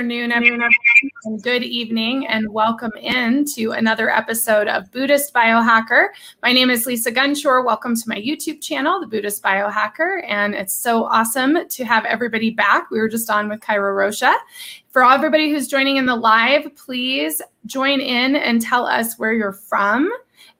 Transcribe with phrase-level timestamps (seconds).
[0.00, 6.06] Afternoon, and good evening, and welcome in to another episode of Buddhist Biohacker.
[6.42, 7.62] My name is Lisa Gunshore.
[7.62, 12.48] Welcome to my YouTube channel, The Buddhist Biohacker, and it's so awesome to have everybody
[12.48, 12.90] back.
[12.90, 14.34] We were just on with Cairo Rocha.
[14.88, 19.52] For everybody who's joining in the live, please join in and tell us where you're
[19.52, 20.10] from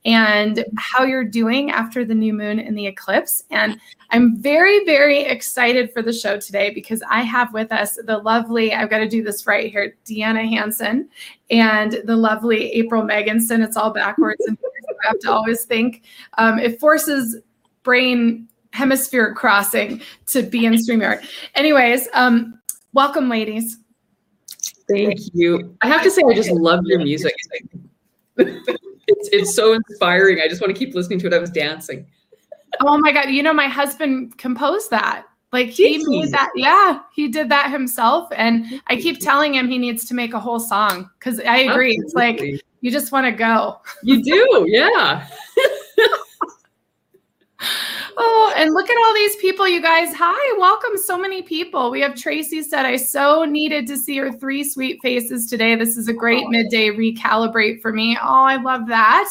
[0.05, 3.45] and how you're doing after the new moon and the eclipse.
[3.51, 3.79] And
[4.11, 8.73] I'm very, very excited for the show today because I have with us the lovely,
[8.73, 11.09] I've got to do this right here, Deanna Hansen
[11.51, 13.63] and the lovely April Meganson.
[13.63, 14.43] It's all backwards.
[14.47, 14.57] and
[15.05, 16.03] I have to always think
[16.39, 17.37] um, it forces
[17.83, 21.29] brain hemisphere crossing to be in StreamYard.
[21.55, 22.59] Anyways, um,
[22.93, 23.79] welcome, ladies.
[24.89, 25.77] Thank you.
[25.83, 27.35] I have to say, I just love your music.
[29.11, 30.41] it's it's so inspiring.
[30.43, 31.35] I just want to keep listening to it.
[31.35, 32.07] I was dancing.
[32.81, 33.31] Oh my god!
[33.31, 35.27] You know, my husband composed that.
[35.53, 36.05] Like he Jeez.
[36.07, 36.51] made that.
[36.55, 38.29] Yeah, he did that himself.
[38.37, 41.99] And I keep telling him he needs to make a whole song because I agree.
[42.05, 42.05] Absolutely.
[42.05, 43.81] It's like you just want to go.
[44.03, 45.27] You do, yeah.
[48.23, 50.15] Oh, and look at all these people, you guys.
[50.15, 50.99] Hi, welcome.
[50.99, 51.91] So many people.
[51.91, 55.75] We have Tracy said, I so needed to see your three sweet faces today.
[55.75, 58.19] This is a great midday recalibrate for me.
[58.21, 59.31] Oh, I love that.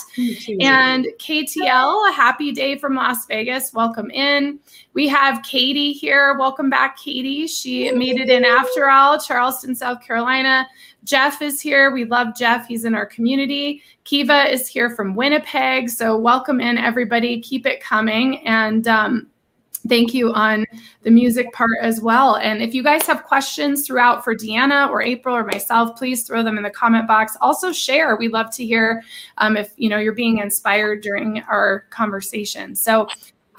[0.59, 3.72] And KTL, a happy day from Las Vegas.
[3.73, 4.59] Welcome in.
[5.00, 6.38] We have Katie here.
[6.38, 7.48] Welcome back, Katie.
[7.48, 10.68] She made it in after all, Charleston, South Carolina.
[11.06, 11.92] Jeff is here.
[11.92, 12.68] We love Jeff.
[12.68, 13.82] He's in our community.
[14.04, 15.90] Kiva is here from Winnipeg.
[15.90, 17.40] So welcome in, everybody.
[17.40, 18.46] Keep it coming.
[18.46, 19.28] And um,
[19.88, 20.66] thank you on
[21.04, 22.36] the music part as well.
[22.36, 26.44] And if you guys have questions throughout for Deanna or April or myself, please throw
[26.44, 27.38] them in the comment box.
[27.40, 28.18] Also share.
[28.18, 29.02] We love to hear
[29.38, 32.76] um, if you know you're being inspired during our conversation.
[32.76, 33.08] So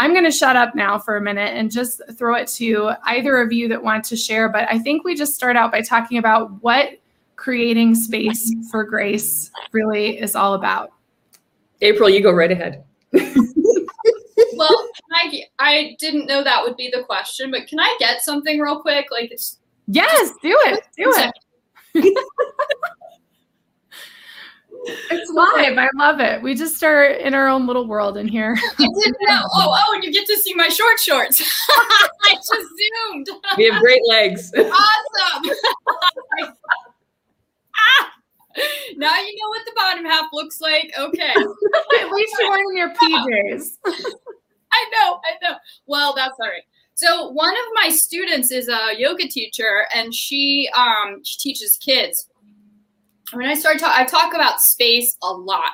[0.01, 3.37] I'm going to shut up now for a minute and just throw it to either
[3.37, 4.49] of you that want to share.
[4.49, 6.99] But I think we just start out by talking about what
[7.37, 10.93] creating space for grace really is all about.
[11.83, 12.83] April, you go right ahead.
[13.13, 18.59] well, I I didn't know that would be the question, but can I get something
[18.59, 19.09] real quick?
[19.11, 20.83] Like it's Yes, do it.
[20.97, 21.13] Do
[21.95, 22.19] it.
[24.85, 25.79] it's live.
[25.79, 26.43] I love it.
[26.43, 28.57] We just are in our own little world in here.
[28.79, 28.87] I.
[29.53, 31.41] Oh, oh, and you get to see my short shorts.
[31.71, 33.29] I just zoomed.
[33.57, 34.53] We have great legs.
[34.57, 35.51] Awesome.
[38.97, 40.93] now you know what the bottom half looks like.
[40.99, 41.33] Okay.
[41.33, 43.79] At least you're wearing your PJs.
[44.73, 45.57] I know, I know.
[45.87, 46.63] Well, that's all right.
[46.95, 52.29] So one of my students is a yoga teacher, and she um, she teaches kids.
[53.33, 55.73] When I start talk, I talk about space a lot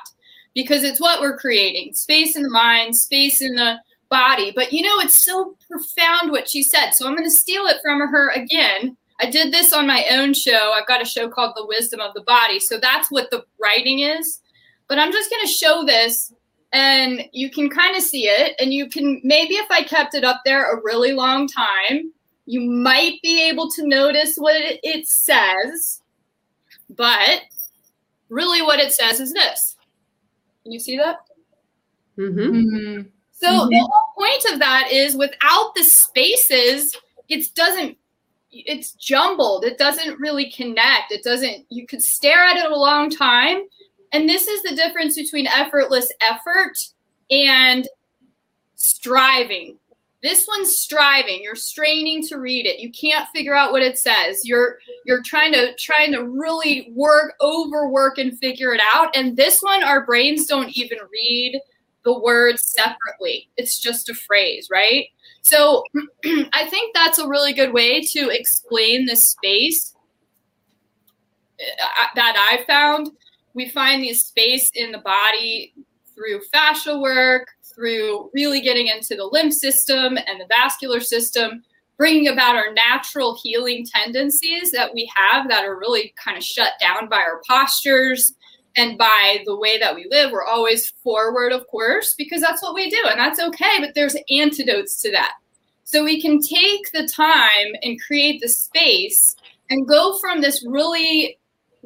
[0.53, 3.77] because it's what we're creating: space in the mind, space in the
[4.09, 4.51] body.
[4.55, 6.91] But you know, it's so profound what she said.
[6.91, 10.33] So I'm going to steal it from her again I did this on my own
[10.33, 10.73] show.
[10.75, 12.59] I've got a show called The Wisdom of the Body.
[12.59, 14.41] So that's what the writing is.
[14.87, 16.31] But I'm just going to show this
[16.71, 18.55] and you can kind of see it.
[18.59, 22.11] And you can maybe if I kept it up there a really long time,
[22.45, 26.01] you might be able to notice what it, it says.
[26.89, 27.41] But
[28.29, 29.75] really, what it says is this.
[30.63, 31.17] Can you see that?
[32.17, 32.39] Mm-hmm.
[32.39, 33.01] Mm-hmm.
[33.31, 33.69] So mm-hmm.
[33.69, 36.95] the whole point of that is without the spaces,
[37.29, 37.97] it doesn't
[38.51, 39.65] it's jumbled.
[39.65, 41.11] It doesn't really connect.
[41.11, 43.63] It doesn't, you could stare at it a long time.
[44.13, 46.77] And this is the difference between effortless effort
[47.29, 47.87] and
[48.75, 49.77] striving.
[50.27, 51.41] This one's striving.
[51.41, 52.81] You're straining to read it.
[52.81, 54.41] You can't figure out what it says.
[54.43, 59.15] You're you're trying to trying to really work overwork and figure it out.
[59.15, 61.61] And this one our brains don't even read
[62.03, 63.47] the words separately.
[63.55, 65.05] It's just a phrase, right?
[65.43, 65.85] So
[66.51, 69.95] I think that's a really good way to explain the space
[71.57, 73.11] uh, that I found.
[73.53, 75.73] We find the space in the body
[76.13, 77.47] through fascia work,
[77.77, 81.63] through really getting into the lymph system and the vascular system,
[81.97, 86.73] bringing about our natural healing tendencies that we have that are really kind of shut
[86.81, 88.33] down by our postures
[88.75, 90.31] and by the way that we live.
[90.31, 93.79] We're always forward, of course, because that's what we do, and that's okay.
[93.79, 95.33] But there's antidotes to that.
[95.83, 99.35] So we can take the time and create the space
[99.69, 101.39] and go from this really,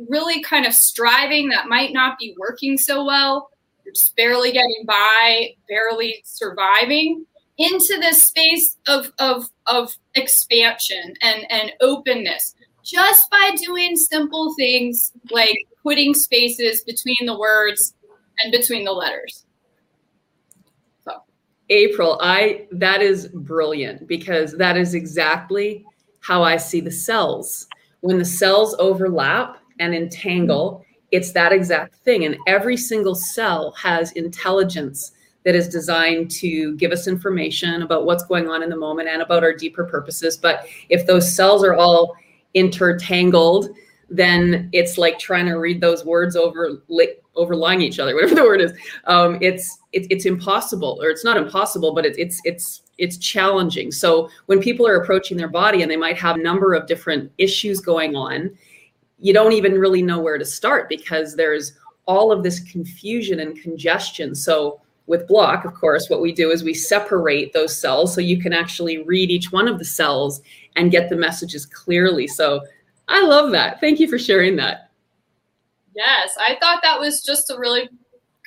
[0.09, 3.50] really kind of striving that might not be working so well.
[3.93, 7.25] Just barely getting by, barely surviving
[7.57, 15.11] into this space of, of, of expansion and, and openness just by doing simple things
[15.29, 17.93] like putting spaces between the words
[18.43, 19.45] and between the letters.
[21.03, 21.23] So.
[21.69, 25.85] April, I that is brilliant because that is exactly
[26.21, 27.67] how I see the cells.
[28.01, 32.25] when the cells overlap and entangle, it's that exact thing.
[32.25, 35.11] And every single cell has intelligence
[35.43, 39.21] that is designed to give us information about what's going on in the moment and
[39.21, 40.37] about our deeper purposes.
[40.37, 42.15] But if those cells are all
[42.53, 43.69] intertangled,
[44.09, 46.83] then it's like trying to read those words over
[47.35, 48.73] overlying each other, whatever the word is.
[49.05, 53.91] Um, it's it, it's impossible, or it's not impossible, but it's it's it's it's challenging.
[53.91, 57.31] So when people are approaching their body and they might have a number of different
[57.37, 58.55] issues going on,
[59.21, 61.73] you don't even really know where to start because there's
[62.05, 64.35] all of this confusion and congestion.
[64.35, 68.41] So with block, of course, what we do is we separate those cells so you
[68.41, 70.41] can actually read each one of the cells
[70.75, 72.27] and get the messages clearly.
[72.27, 72.61] So
[73.07, 73.79] I love that.
[73.79, 74.89] Thank you for sharing that.
[75.95, 77.89] Yes, I thought that was just a really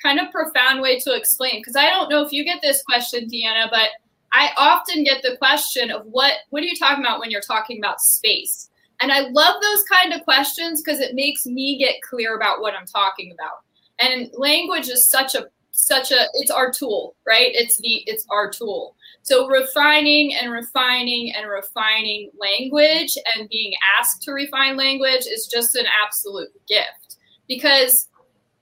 [0.02, 3.28] kind of profound way to explain because I don't know if you get this question,
[3.28, 3.90] Deanna, but
[4.32, 7.78] I often get the question of what what are you talking about when you're talking
[7.78, 8.70] about space?
[9.04, 12.72] And I love those kind of questions because it makes me get clear about what
[12.72, 13.58] I'm talking about.
[14.00, 17.50] And language is such a such a it's our tool, right?
[17.52, 18.96] It's the it's our tool.
[19.20, 25.76] So refining and refining and refining language and being asked to refine language is just
[25.76, 28.08] an absolute gift because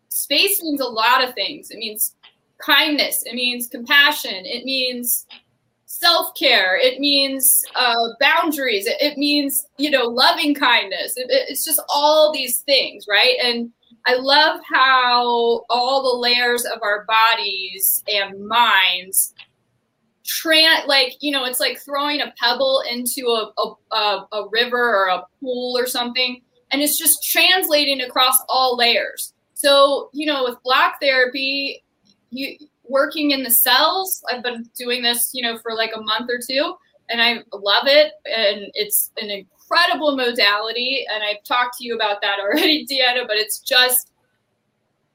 [0.09, 1.71] space means a lot of things.
[1.71, 2.17] It means
[2.59, 5.25] kindness, it means compassion, it means
[5.93, 11.15] self care, it means uh, boundaries, it, it, means, you know, loving kindness.
[11.17, 13.37] It, it's just all these things, right?
[13.44, 13.71] And
[14.06, 19.35] I love how all the layers of our bodies and minds
[20.25, 24.79] tran like you know it's like throwing a pebble into a, a, a, a river
[24.79, 26.41] or a pool or something
[26.71, 31.83] and it's just translating across all layers so you know with block therapy
[32.31, 36.29] you working in the cells i've been doing this you know for like a month
[36.31, 36.75] or two
[37.08, 42.20] and i love it and it's an incredible modality and i've talked to you about
[42.20, 44.12] that already deanna but it's just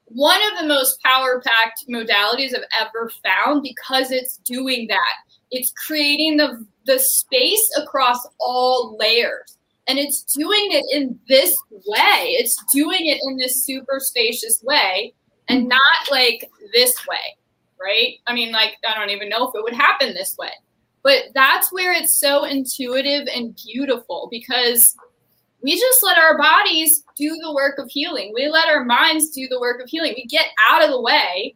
[0.10, 5.16] one of the most power packed modalities I've ever found because it's doing that.
[5.52, 9.58] It's creating the, the space across all layers.
[9.88, 12.36] And it's doing it in this way.
[12.40, 15.14] It's doing it in this super spacious way
[15.48, 17.38] and not like this way,
[17.82, 18.16] right?
[18.28, 20.52] I mean, like, I don't even know if it would happen this way.
[21.04, 24.96] But that's where it's so intuitive and beautiful because
[25.62, 28.32] we just let our bodies do the work of healing.
[28.34, 30.14] We let our minds do the work of healing.
[30.16, 31.56] We get out of the way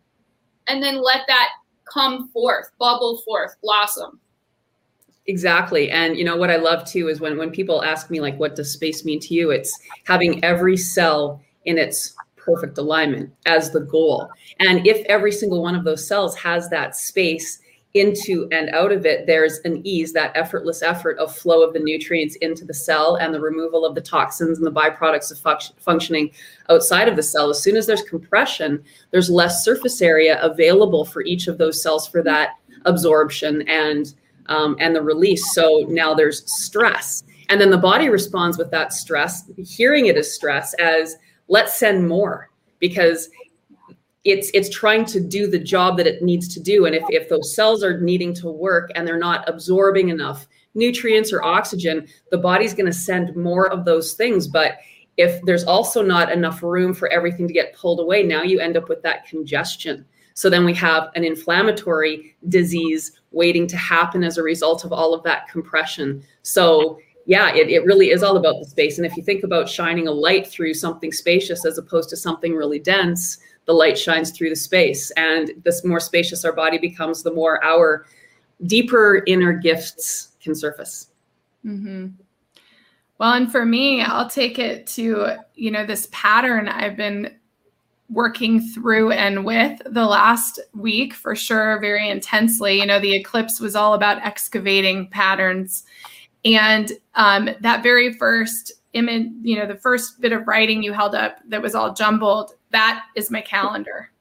[0.68, 1.50] and then let that
[1.92, 4.20] come forth, bubble forth, blossom.
[5.28, 5.92] Exactly.
[5.92, 8.56] And you know what I love too is when when people ask me like what
[8.56, 9.51] does space mean to you?
[9.51, 14.30] It's having every cell in its perfect alignment as the goal.
[14.60, 17.60] And if every single one of those cells has that space
[17.94, 21.80] into and out of it, there's an ease, that effortless effort of flow of the
[21.80, 25.74] nutrients into the cell and the removal of the toxins and the byproducts of fu-
[25.78, 26.32] functioning
[26.70, 27.50] outside of the cell.
[27.50, 28.82] As soon as there's compression,
[29.12, 32.52] there's less surface area available for each of those cells for that
[32.86, 34.14] absorption and
[34.48, 35.54] um, and the release.
[35.54, 40.34] So now there's stress, and then the body responds with that stress, hearing it as
[40.34, 41.18] stress, as
[41.51, 43.29] let's send more because
[44.24, 46.86] it's it's trying to do the job that it needs to do.
[46.86, 51.34] And if, if those cells are needing to work and they're not absorbing enough nutrients
[51.34, 54.48] or oxygen the body's going to send more of those things.
[54.48, 54.77] But
[55.17, 58.77] if there's also not enough room for everything to get pulled away now you end
[58.77, 60.05] up with that congestion.
[60.34, 65.13] So then we have an inflammatory disease waiting to happen as a result of all
[65.13, 66.24] of that compression.
[66.43, 68.98] So yeah, it, it really is all about the space.
[68.98, 72.56] And if you think about shining a light through something spacious as opposed to something
[72.56, 75.12] really dense, the light shines through the space.
[75.12, 78.06] And the more spacious our body becomes, the more our
[78.66, 81.10] deeper inner gifts can surface.
[81.66, 82.08] Mm-hmm.
[83.18, 87.36] Well, and for me, I'll take it to, you know, this pattern I've been
[88.10, 92.80] working through and with the last week for sure, very intensely.
[92.80, 95.86] You know, the eclipse was all about excavating patterns.
[96.44, 101.16] And um, that very first image, you know, the first bit of writing you held
[101.16, 104.12] up that was all jumbled, that is my calendar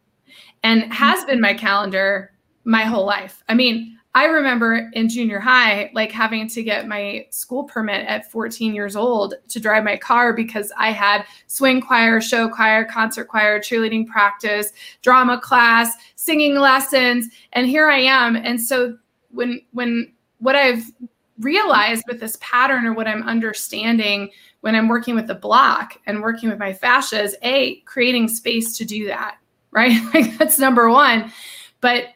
[0.63, 2.33] and has been my calendar
[2.65, 3.43] my whole life.
[3.49, 8.31] I mean, I remember in junior high, like having to get my school permit at
[8.31, 13.29] 14 years old to drive my car because I had swing choir, show choir, concert
[13.29, 14.73] choir, cheerleading practice,
[15.03, 18.35] drama class, singing lessons, and here I am.
[18.35, 18.99] And so
[19.31, 20.91] when when what I've
[21.41, 24.31] realized with this pattern or what I'm understanding
[24.61, 28.77] when I'm working with the block and working with my fascia is a creating space
[28.79, 29.37] to do that,
[29.71, 29.99] right?
[30.15, 31.33] like that's number one.
[31.81, 32.09] But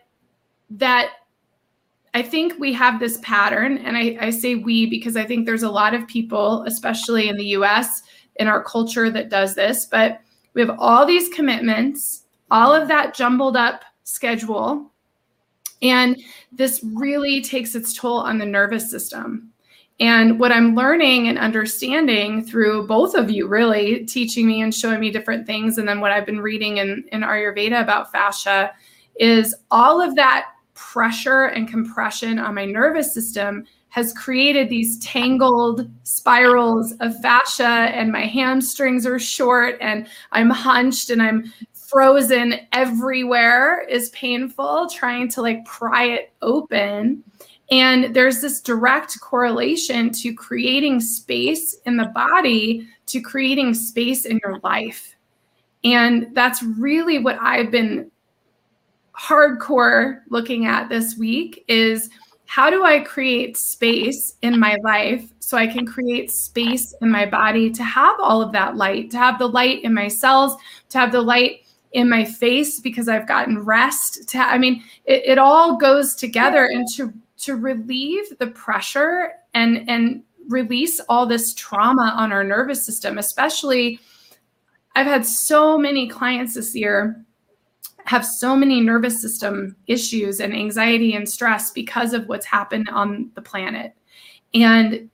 [0.70, 1.10] that
[2.14, 5.64] I think we have this pattern, and I, I say we because I think there's
[5.64, 8.02] a lot of people, especially in the US,
[8.36, 10.20] in our culture that does this, but
[10.54, 14.92] we have all these commitments, all of that jumbled up schedule.
[15.84, 19.50] And this really takes its toll on the nervous system.
[20.00, 24.98] And what I'm learning and understanding through both of you really teaching me and showing
[24.98, 28.72] me different things, and then what I've been reading in, in Ayurveda about fascia
[29.20, 35.88] is all of that pressure and compression on my nervous system has created these tangled
[36.02, 41.52] spirals of fascia, and my hamstrings are short, and I'm hunched and I'm
[41.88, 47.22] frozen everywhere is painful, trying to like pry it open.
[47.70, 54.40] And there's this direct correlation to creating space in the body to creating space in
[54.44, 55.16] your life.
[55.82, 58.10] And that's really what I've been
[59.16, 62.10] hardcore looking at this week is
[62.46, 67.26] how do I create space in my life so I can create space in my
[67.26, 70.56] body to have all of that light, to have the light in my cells,
[70.90, 71.63] to have the light
[71.94, 74.28] in my face because I've gotten rest.
[74.30, 79.88] To I mean, it, it all goes together and to to relieve the pressure and
[79.88, 83.98] and release all this trauma on our nervous system, especially
[84.94, 87.24] I've had so many clients this year
[88.04, 93.30] have so many nervous system issues and anxiety and stress because of what's happened on
[93.34, 93.94] the planet.
[94.52, 95.08] And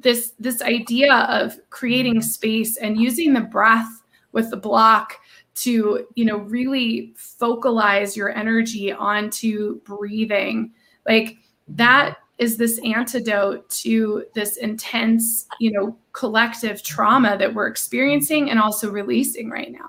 [0.00, 3.88] this this idea of creating space and using the breath
[4.32, 5.14] with the block
[5.62, 10.72] to you know really focalize your energy onto breathing.
[11.06, 11.38] Like
[11.68, 18.58] that is this antidote to this intense you know collective trauma that we're experiencing and
[18.58, 19.88] also releasing right now.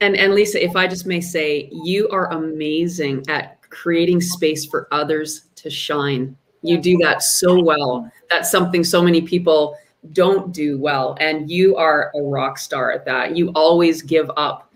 [0.00, 4.88] And and lisa if i just may say you are amazing at creating space for
[4.92, 6.36] others to shine.
[6.62, 8.10] You do that so well.
[8.28, 9.76] That's something so many people
[10.12, 14.72] don't do well and you are a rock star at that you always give up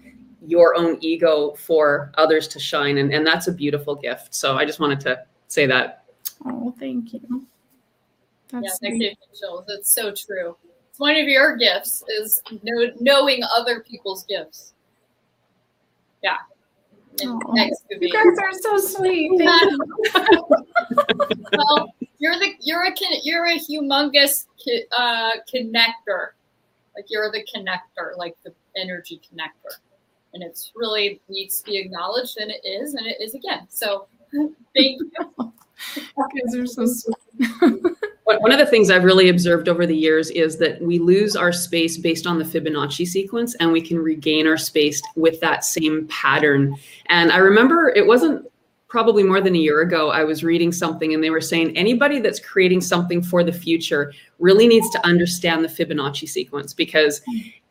[0.47, 4.65] your own ego for others to shine and, and that's a beautiful gift so i
[4.65, 6.05] just wanted to say that
[6.45, 7.47] oh thank you
[8.55, 9.65] that's yeah, thank chills.
[9.69, 10.57] It's so true.
[10.91, 14.75] It's one of your gifts is know, knowing other people's gifts.
[16.23, 16.37] Yeah.
[17.23, 17.41] Oh,
[17.91, 19.31] you guys are so sweet.
[21.53, 24.47] well, you're the you're a you're a humongous
[24.97, 26.29] uh, connector.
[26.97, 29.75] Like you're the connector, like the energy connector,
[30.33, 33.67] and it's really needs to be acknowledged, and it is, and it is again.
[33.69, 35.03] So, thank you.
[35.97, 37.17] you guys are so sweet.
[38.25, 41.53] One of the things I've really observed over the years is that we lose our
[41.53, 46.09] space based on the Fibonacci sequence and we can regain our space with that same
[46.09, 46.75] pattern.
[47.07, 48.51] And I remember it wasn't
[48.95, 52.21] probably more than a year ago, I was reading something and they were saying anybody
[52.21, 57.21] that's creating something for the future really needs to understand the Fibonacci sequence because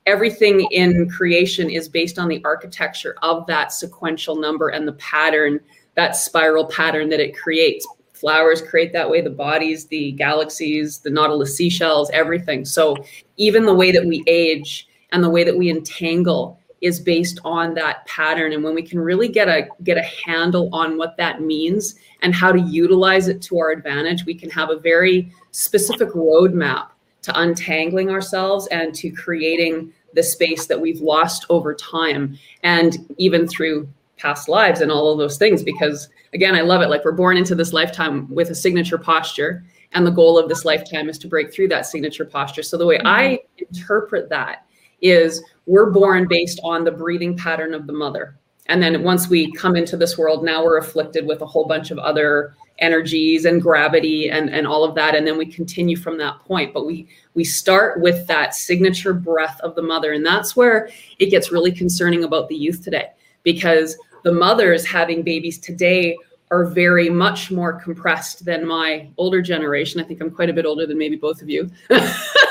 [0.06, 5.62] everything in creation is based on the architecture of that sequential number and the pattern,
[5.96, 7.88] that spiral pattern that it creates.
[8.12, 12.66] Flowers create that way the bodies the galaxies the nautilus seashells everything.
[12.66, 12.98] So
[13.38, 17.74] even the way that we age and the way that we entangle is based on
[17.74, 21.42] that pattern and when we can really get a get a handle on what that
[21.42, 26.10] means and how to utilize it to our advantage we can have a very specific
[26.10, 26.90] roadmap
[27.22, 33.48] to untangling ourselves and to creating the space that we've lost over time and even
[33.48, 33.88] through
[34.18, 36.90] past lives and all of those things because again, I love it.
[36.90, 39.64] Like we're born into this lifetime with a signature posture,
[39.94, 42.64] and the goal of this lifetime is to break through that signature posture.
[42.64, 43.08] So the way mm-hmm.
[43.08, 44.63] I interpret that
[45.04, 48.36] is we're born based on the breathing pattern of the mother.
[48.68, 51.92] And then once we come into this world, now we're afflicted with a whole bunch
[51.92, 55.16] of other energies and gravity and, and all of that.
[55.16, 56.74] And then we continue from that point.
[56.74, 60.14] But we we start with that signature breath of the mother.
[60.14, 63.10] And that's where it gets really concerning about the youth today
[63.44, 66.18] because the mothers having babies today
[66.50, 70.00] are very much more compressed than my older generation.
[70.00, 71.70] I think I'm quite a bit older than maybe both of you.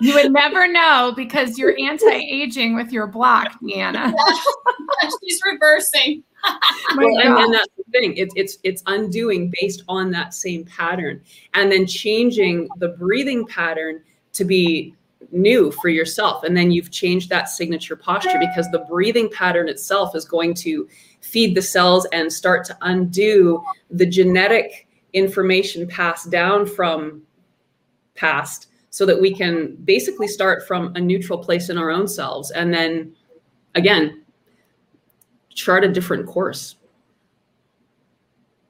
[0.00, 4.14] you would never know because you're anti-aging with your block, Deanna.
[5.22, 6.22] She's reversing.
[6.96, 8.16] well, and, and, that's the thing.
[8.16, 11.20] It's it's it's undoing based on that same pattern,
[11.54, 14.02] and then changing the breathing pattern
[14.34, 14.94] to be
[15.32, 16.44] new for yourself.
[16.44, 20.88] And then you've changed that signature posture because the breathing pattern itself is going to
[21.20, 27.22] feed the cells and start to undo the genetic information passed down from
[28.14, 28.67] past
[28.98, 32.74] so that we can basically start from a neutral place in our own selves and
[32.74, 33.14] then
[33.74, 34.24] again
[35.54, 36.74] chart a different course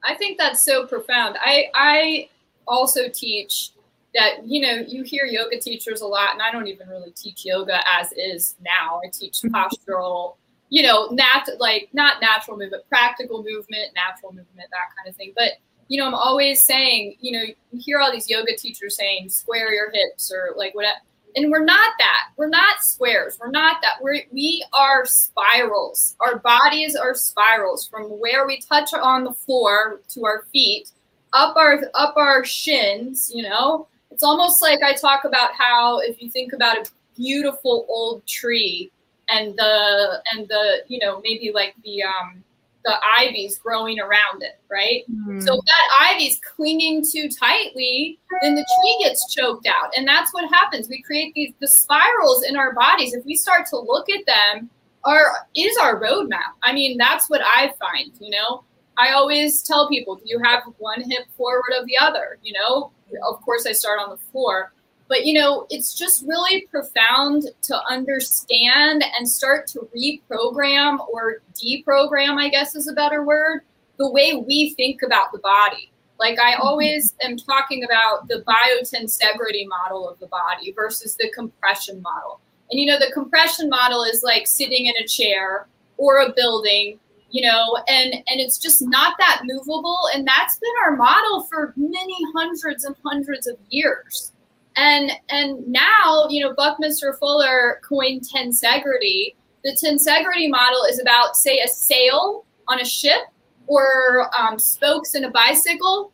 [0.03, 1.37] I think that's so profound.
[1.39, 2.29] I I
[2.67, 3.71] also teach
[4.15, 7.45] that you know you hear yoga teachers a lot, and I don't even really teach
[7.45, 9.01] yoga as is now.
[9.05, 9.55] I teach mm-hmm.
[9.55, 10.35] postural,
[10.69, 15.33] you know, nat like not natural movement, practical movement, natural movement, that kind of thing.
[15.35, 15.53] But
[15.89, 19.73] you know, I'm always saying, you know, you hear all these yoga teachers saying square
[19.73, 20.99] your hips or like whatever.
[21.35, 22.29] And we're not that.
[22.37, 23.37] We're not squares.
[23.39, 23.95] We're not that.
[24.01, 26.15] We're, we are spirals.
[26.19, 30.91] Our bodies are spirals from where we touch on the floor to our feet,
[31.33, 33.87] up our up our shins, you know.
[34.11, 38.91] It's almost like I talk about how if you think about a beautiful old tree
[39.29, 42.43] and the and the, you know, maybe like the um
[42.85, 45.03] the ivy's growing around it, right?
[45.11, 45.41] Mm-hmm.
[45.41, 49.91] So if that ivy's clinging too tightly, then the tree gets choked out.
[49.97, 50.87] And that's what happens.
[50.87, 53.13] We create these the spirals in our bodies.
[53.13, 54.69] If we start to look at them,
[55.03, 56.55] our is our roadmap.
[56.63, 58.63] I mean, that's what I find, you know.
[58.97, 62.37] I always tell people, do you have one hip forward of the other?
[62.43, 62.91] You know,
[63.27, 64.73] of course I start on the floor
[65.09, 72.37] but you know it's just really profound to understand and start to reprogram or deprogram
[72.37, 73.61] i guess is a better word
[73.99, 75.91] the way we think about the body.
[76.17, 76.61] Like i mm-hmm.
[76.63, 82.41] always am talking about the biotensegrity model of the body versus the compression model.
[82.71, 85.67] And you know the compression model is like sitting in a chair
[85.97, 89.99] or a building you know and and it's just not that movable.
[90.15, 94.31] And that's been our model for many hundreds and hundreds of years
[94.75, 99.35] and and now, you know, Buckminster Fuller coined tensegrity.
[99.63, 103.21] The tensegrity model is about, say, a sail on a ship
[103.67, 106.11] or um, spokes in a bicycle.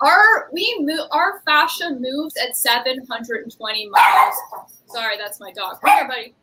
[0.00, 4.34] Our we move our fascia moves at 720 miles.
[4.86, 5.80] Sorry, that's my dog.
[5.80, 6.34] Come here, buddy.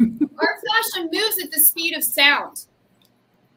[0.38, 2.66] our fascia moves at the speed of sound.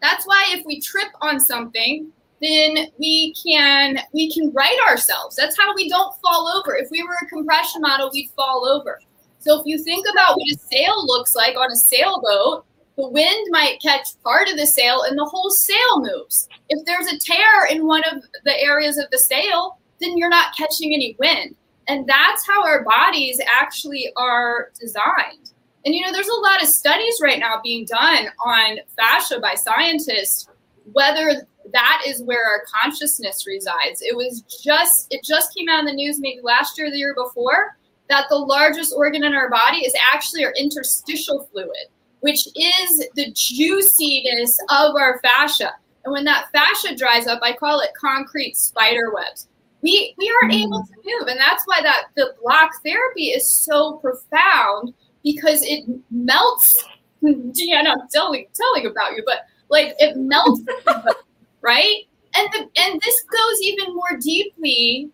[0.02, 2.12] That's why if we trip on something,
[2.42, 5.36] then we can we can right ourselves.
[5.36, 6.76] That's how we don't fall over.
[6.76, 9.00] If we were a compression model, we'd fall over.
[9.40, 12.66] So if you think about what a sail looks like on a sailboat,
[12.98, 16.48] the wind might catch part of the sail and the whole sail moves.
[16.70, 20.56] If there's a tear in one of the areas of the sail, then you're not
[20.56, 21.56] catching any wind.
[21.88, 25.52] And that's how our bodies actually are designed.
[25.86, 29.56] And you know, there's a lot of studies right now being done on fascia by
[29.56, 30.48] scientists,
[30.94, 34.02] whether that is where our consciousness resides.
[34.02, 37.16] It was just it just came out in the news maybe last year, the year
[37.16, 37.78] before,
[38.10, 41.88] that the largest organ in our body is actually our interstitial fluid,
[42.22, 45.74] which is the juiciness of our fascia.
[46.04, 49.48] And when that fascia dries up, I call it concrete spider webs.
[49.82, 50.64] We we aren't mm.
[50.64, 54.94] able to move, and that's why that the block therapy is so profound
[55.24, 56.84] because it melts.
[57.24, 60.62] Deanna, I'm telling telling about you, but like it melts
[61.62, 62.04] right?
[62.36, 65.10] And the, and this goes even more deeply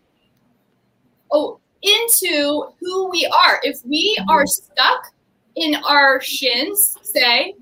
[1.31, 3.59] oh into who we are.
[3.63, 4.29] If we mm-hmm.
[4.29, 5.13] are stuck
[5.55, 7.55] in our shins, say,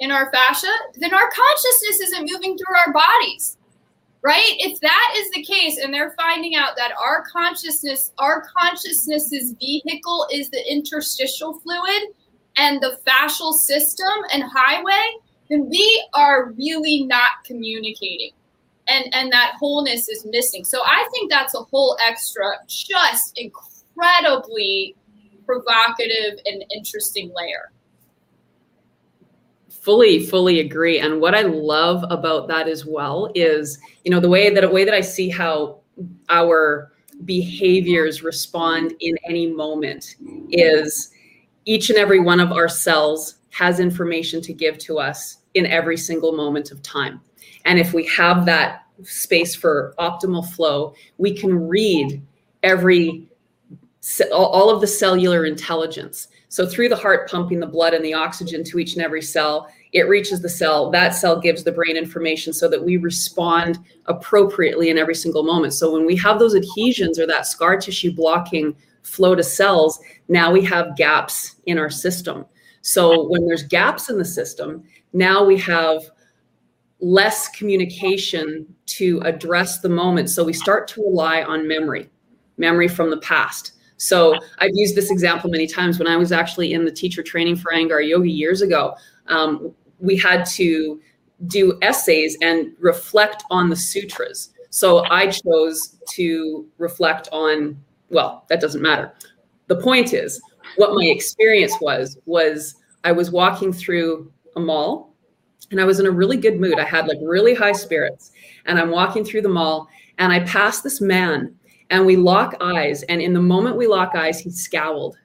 [0.00, 3.58] in our fascia, then our consciousness isn't moving through our bodies.
[4.22, 4.54] Right?
[4.58, 10.26] If that is the case, and they're finding out that our consciousness, our consciousness's vehicle
[10.32, 12.14] is the interstitial fluid
[12.56, 15.16] and the fascial system and highway,
[15.50, 18.32] then we are really not communicating.
[18.86, 20.64] And and that wholeness is missing.
[20.64, 24.94] So i think that's a whole extra just incredibly
[25.46, 27.72] provocative and interesting layer.
[29.70, 30.98] Fully fully agree.
[30.98, 34.68] And what i love about that as well is you know the way that a
[34.68, 35.80] way that i see how
[36.28, 36.92] our
[37.24, 40.16] behaviors respond in any moment
[40.50, 41.10] is
[41.64, 45.96] each and every one of our cells has information to give to us in every
[45.96, 47.20] single moment of time.
[47.64, 52.20] And if we have that space for optimal flow, we can read
[52.62, 53.28] every
[54.32, 56.28] all of the cellular intelligence.
[56.48, 59.68] So through the heart pumping the blood and the oxygen to each and every cell,
[59.92, 60.90] it reaches the cell.
[60.90, 65.72] That cell gives the brain information so that we respond appropriately in every single moment.
[65.72, 70.52] So when we have those adhesions or that scar tissue blocking flow to cells, now
[70.52, 72.44] we have gaps in our system.
[72.84, 76.02] So when there's gaps in the system, now we have
[77.00, 80.28] less communication to address the moment.
[80.28, 82.10] So we start to rely on memory,
[82.58, 83.72] memory from the past.
[83.96, 87.56] So I've used this example many times when I was actually in the teacher training
[87.56, 88.94] for Iyengar Yoga years ago.
[89.28, 91.00] Um, we had to
[91.46, 94.50] do essays and reflect on the sutras.
[94.68, 99.14] So I chose to reflect on, well, that doesn't matter.
[99.68, 100.42] The point is,
[100.76, 105.14] what my experience was was I was walking through a mall
[105.70, 106.78] and I was in a really good mood.
[106.78, 108.32] I had like really high spirits,
[108.66, 111.54] and I'm walking through the mall, and I pass this man,
[111.90, 113.02] and we lock eyes.
[113.04, 115.16] And in the moment we lock eyes, he scowled.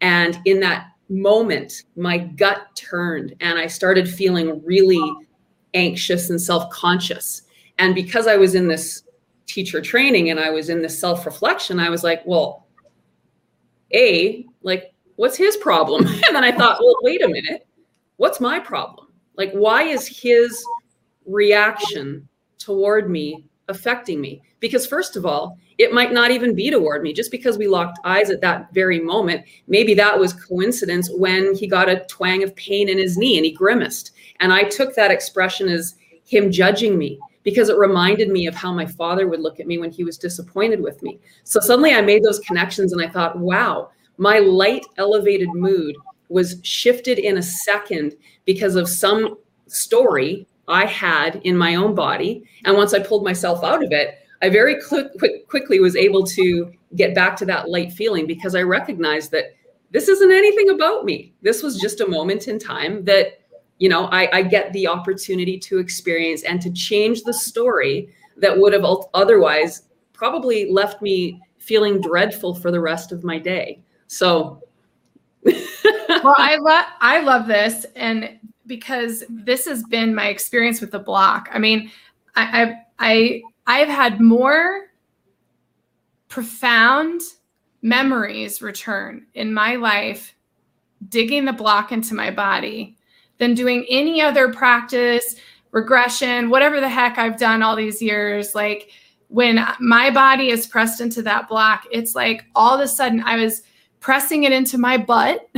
[0.00, 5.02] And in that moment, my gut turned, and I started feeling really
[5.74, 7.42] anxious and self conscious.
[7.78, 9.02] And because I was in this
[9.46, 12.66] teacher training and I was in this self reflection, I was like, well,
[13.92, 16.06] A, like, what's his problem?
[16.26, 17.66] And then I thought, well, wait a minute,
[18.16, 19.08] what's my problem?
[19.36, 20.64] Like, why is his
[21.26, 24.42] reaction toward me affecting me?
[24.58, 27.98] Because, first of all, it might not even be toward me just because we locked
[28.04, 29.44] eyes at that very moment.
[29.66, 33.44] Maybe that was coincidence when he got a twang of pain in his knee and
[33.44, 34.12] he grimaced.
[34.40, 38.72] And I took that expression as him judging me because it reminded me of how
[38.72, 41.18] my father would look at me when he was disappointed with me.
[41.42, 45.96] So suddenly I made those connections and I thought, wow, my light, elevated mood
[46.28, 52.44] was shifted in a second because of some story I had in my own body.
[52.64, 56.24] And once I pulled myself out of it, I very quick, quick, quickly was able
[56.24, 59.54] to get back to that light feeling because I recognized that
[59.90, 61.34] this isn't anything about me.
[61.42, 63.40] This was just a moment in time that
[63.78, 68.58] you know I, I get the opportunity to experience and to change the story that
[68.58, 74.62] would have otherwise probably left me feeling dreadful for the rest of my day so
[75.48, 80.98] well i love i love this and because this has been my experience with the
[80.98, 81.90] block i mean
[82.36, 82.62] i
[82.98, 84.86] i, I i've had more
[86.28, 87.20] profound
[87.82, 90.34] memories return in my life
[91.08, 92.96] digging the block into my body
[93.38, 95.36] than doing any other practice,
[95.70, 98.54] regression, whatever the heck I've done all these years.
[98.54, 98.90] Like
[99.28, 103.36] when my body is pressed into that block, it's like all of a sudden I
[103.36, 103.62] was
[104.04, 105.48] pressing it into my butt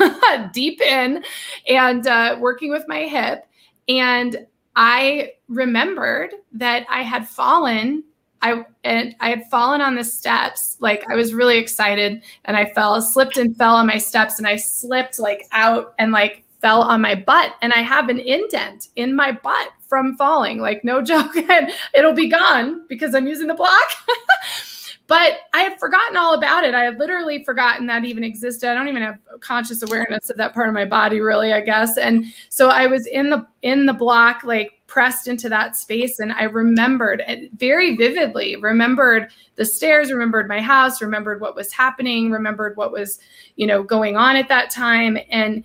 [0.52, 1.24] deep in
[1.68, 3.44] and uh, working with my hip.
[3.88, 8.04] And I remembered that I had fallen.
[8.42, 10.76] I and I had fallen on the steps.
[10.78, 14.46] Like I was really excited, and I fell, slipped and fell on my steps, and
[14.46, 18.88] I slipped like out and like fell on my butt and I have an indent
[18.96, 20.58] in my butt from falling.
[20.58, 21.36] Like, no joke.
[21.36, 23.88] And it'll be gone because I'm using the block.
[25.06, 26.74] but I had forgotten all about it.
[26.74, 28.68] I had literally forgotten that even existed.
[28.68, 31.96] I don't even have conscious awareness of that part of my body, really, I guess.
[31.96, 36.32] And so I was in the in the block, like pressed into that space, and
[36.32, 38.56] I remembered it very vividly.
[38.56, 43.20] Remembered the stairs, remembered my house, remembered what was happening, remembered what was,
[43.54, 45.64] you know, going on at that time, and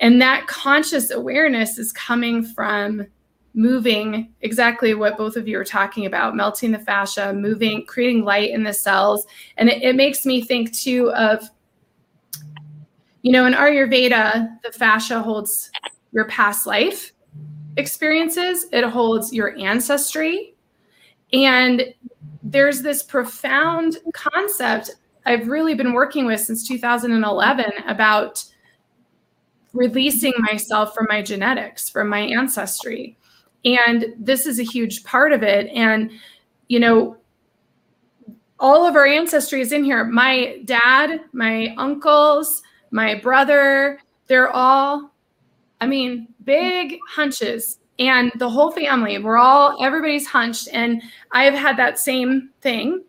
[0.00, 3.06] and that conscious awareness is coming from
[3.56, 8.50] moving exactly what both of you are talking about melting the fascia moving creating light
[8.50, 9.26] in the cells.
[9.56, 11.48] And it, it, makes me think too of
[13.22, 15.70] you know in ayurveda the fascia holds
[16.12, 17.12] your past life
[17.78, 18.66] experiences.
[18.72, 20.54] It holds your ancestry.
[21.32, 21.94] And
[22.42, 24.90] there's this profound concept
[25.24, 28.44] i've really been working with since 2011 about
[29.76, 33.16] releasing myself from my genetics, from my ancestry.
[33.66, 35.66] And this is a huge part of it.
[35.74, 36.12] And,
[36.68, 37.16] you know,
[38.60, 40.04] all of our ancestry is in here.
[40.04, 43.98] My dad, my uncles, my brother,
[44.28, 45.12] they're all,
[45.80, 47.78] I mean, big hunches.
[47.98, 50.68] And the whole family, we're all, everybody's hunched.
[50.72, 51.02] And
[51.32, 53.04] I've had that same thing.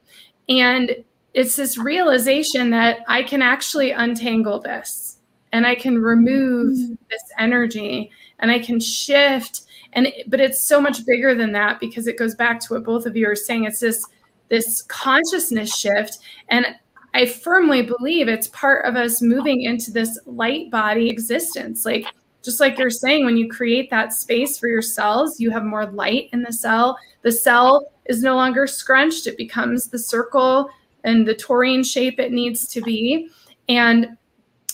[0.50, 5.18] And it's this realization that I can actually untangle this
[5.54, 6.94] and I can remove mm-hmm.
[7.10, 9.62] this energy and I can shift
[9.98, 13.08] and but it's so much bigger than that because it goes back to what both
[13.08, 13.66] of you are saying.
[13.66, 14.06] It's this
[14.48, 16.20] this consciousness shift.
[16.50, 16.68] And
[17.16, 21.84] I firmly believe it's part of us moving into this light body existence.
[21.84, 22.06] Like
[22.44, 25.88] just like you're saying when you create that space for your cells you have more
[25.88, 26.96] light in the cell.
[27.24, 29.26] The cell is no longer scrunched.
[29.26, 30.70] It becomes the circle
[31.06, 33.30] and the taurine shape it needs to be.
[33.68, 34.16] And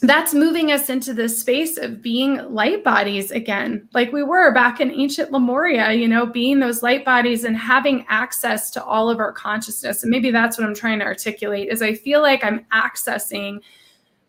[0.04, 4.82] that's moving us into this space of being light bodies again, like we were back
[4.82, 9.20] in ancient Lemuria, you know, being those light bodies and having access to all of
[9.20, 10.04] our consciousness.
[10.04, 13.62] And maybe that's what I'm trying to articulate is I feel like I'm accessing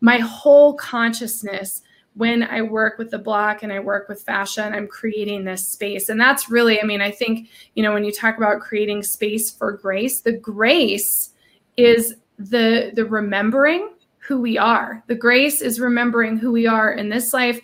[0.00, 1.82] my whole consciousness
[2.14, 5.66] when I work with the block and I work with fascia and I'm creating this
[5.66, 6.08] space.
[6.08, 9.50] And that's really, I mean, I think, you know, when you talk about creating space
[9.50, 11.30] for grace, the grace
[11.76, 13.93] is the the remembering
[14.26, 15.04] who we are.
[15.06, 17.60] The grace is remembering who we are in this life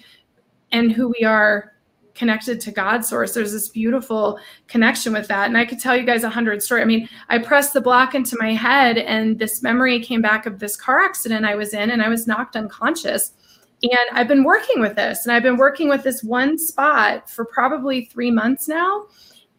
[0.72, 1.72] and who we are
[2.14, 3.32] connected to God source.
[3.32, 5.46] There's this beautiful connection with that.
[5.46, 6.82] And I could tell you guys a hundred story.
[6.82, 10.58] I mean, I pressed the block into my head and this memory came back of
[10.58, 13.32] this car accident I was in and I was knocked unconscious.
[13.82, 17.46] And I've been working with this, and I've been working with this one spot for
[17.46, 19.06] probably three months now.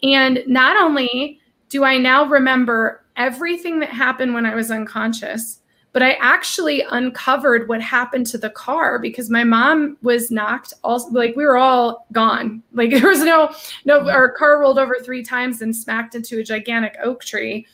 [0.03, 5.60] And not only do I now remember everything that happened when I was unconscious,
[5.93, 11.09] but I actually uncovered what happened to the car because my mom was knocked also
[11.09, 12.63] like we were all gone.
[12.73, 13.53] Like there was no
[13.85, 14.09] no mm-hmm.
[14.09, 17.67] our car rolled over three times and smacked into a gigantic oak tree.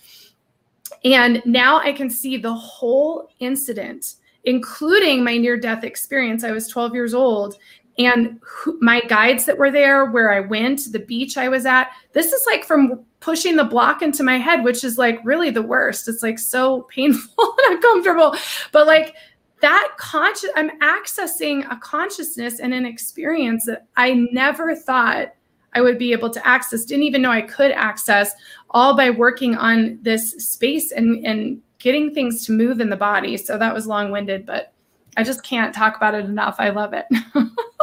[1.06, 6.44] And now I can see the whole incident, including my near death experience.
[6.44, 7.58] I was 12 years old
[7.98, 11.90] and who, my guides that were there, where I went, the beach I was at.
[12.14, 15.62] This is like from pushing the block into my head, which is like really the
[15.62, 16.08] worst.
[16.08, 18.36] It's like so painful and uncomfortable.
[18.72, 19.16] But like
[19.62, 25.34] that conscious, I'm accessing a consciousness and an experience that I never thought
[25.74, 28.34] I would be able to access, didn't even know I could access,
[28.72, 33.38] all by working on this space and, and getting things to move in the body.
[33.38, 34.74] So that was long winded, but
[35.18, 36.56] I just can't talk about it enough.
[36.60, 37.06] I love it.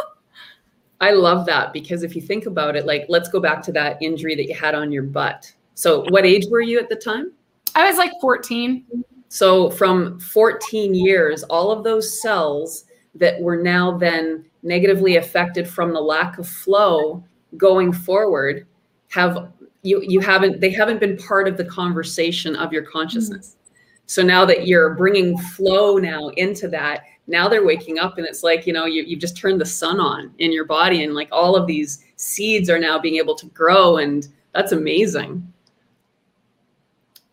[1.04, 3.98] I love that because if you think about it, like let's go back to that
[4.00, 5.52] injury that you had on your butt.
[5.74, 7.30] So, what age were you at the time?
[7.74, 9.04] I was like 14.
[9.28, 12.86] So, from 14 years, all of those cells
[13.16, 17.22] that were now then negatively affected from the lack of flow
[17.58, 18.66] going forward
[19.10, 23.48] have you you haven't they haven't been part of the conversation of your consciousness.
[23.48, 23.60] Mm-hmm.
[24.06, 28.42] So now that you're bringing flow now into that, now they're waking up and it's
[28.42, 31.28] like you know you, you've just turned the sun on in your body and like
[31.32, 35.50] all of these seeds are now being able to grow and that's amazing.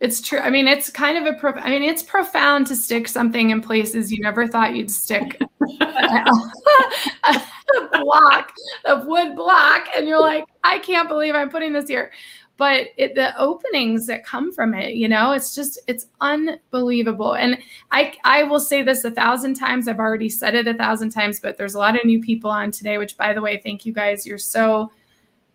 [0.00, 0.40] It's true.
[0.40, 3.60] I mean it's kind of a prof- i mean it's profound to stick something in
[3.60, 5.40] places you never thought you'd stick
[7.74, 8.52] a block
[8.84, 12.10] of wood block and you're like i can't believe i'm putting this here
[12.56, 17.34] but it, the openings that come from it you know it's just it's unbelievable.
[17.34, 17.58] And
[17.90, 19.88] i i will say this a thousand times.
[19.88, 22.70] I've already said it a thousand times but there's a lot of new people on
[22.70, 24.26] today which by the way thank you guys.
[24.26, 24.90] You're so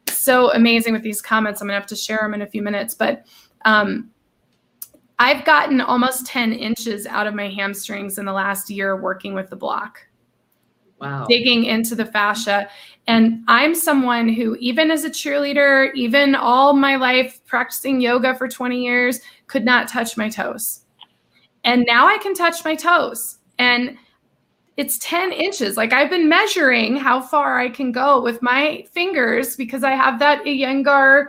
[0.07, 1.62] so amazing with these comments.
[1.62, 3.25] I'm gonna have to share them in a few minutes but
[3.65, 4.10] um
[5.19, 9.49] i've gotten almost 10 inches out of my hamstrings in the last year working with
[9.49, 10.07] the block
[10.99, 11.25] wow.
[11.27, 12.69] digging into the fascia.
[13.07, 18.47] And I'm someone who, even as a cheerleader, even all my life practicing yoga for
[18.47, 20.81] 20 years, could not touch my toes.
[21.63, 23.38] And now I can touch my toes.
[23.60, 23.97] And
[24.77, 25.75] it's 10 inches.
[25.75, 30.19] Like I've been measuring how far I can go with my fingers because I have
[30.19, 31.27] that Iyengar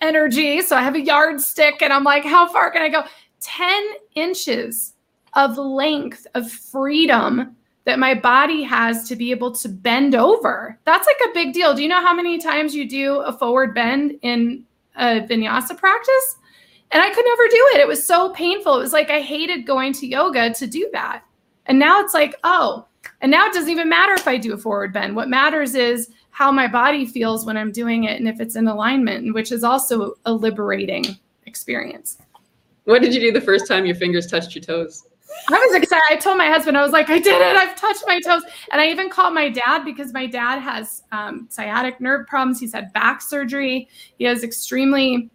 [0.00, 0.60] energy.
[0.60, 3.04] So I have a yardstick and I'm like, how far can I go?
[3.40, 3.82] 10
[4.14, 4.94] inches
[5.34, 7.56] of length of freedom
[7.88, 10.78] that my body has to be able to bend over.
[10.84, 11.72] That's like a big deal.
[11.72, 14.62] Do you know how many times you do a forward bend in
[14.96, 16.36] a vinyasa practice?
[16.90, 17.80] And I could never do it.
[17.80, 18.76] It was so painful.
[18.76, 21.22] It was like I hated going to yoga to do that.
[21.64, 22.84] And now it's like, oh,
[23.22, 25.16] and now it doesn't even matter if I do a forward bend.
[25.16, 28.68] What matters is how my body feels when I'm doing it and if it's in
[28.68, 31.06] alignment, which is also a liberating
[31.46, 32.18] experience.
[32.84, 35.06] What did you do the first time your fingers touched your toes?
[35.48, 36.02] I was excited.
[36.10, 37.56] I told my husband, I was like, I did it.
[37.56, 38.42] I've touched my toes.
[38.72, 42.60] And I even called my dad because my dad has um, sciatic nerve problems.
[42.60, 43.88] He's had back surgery.
[44.18, 45.30] He has extremely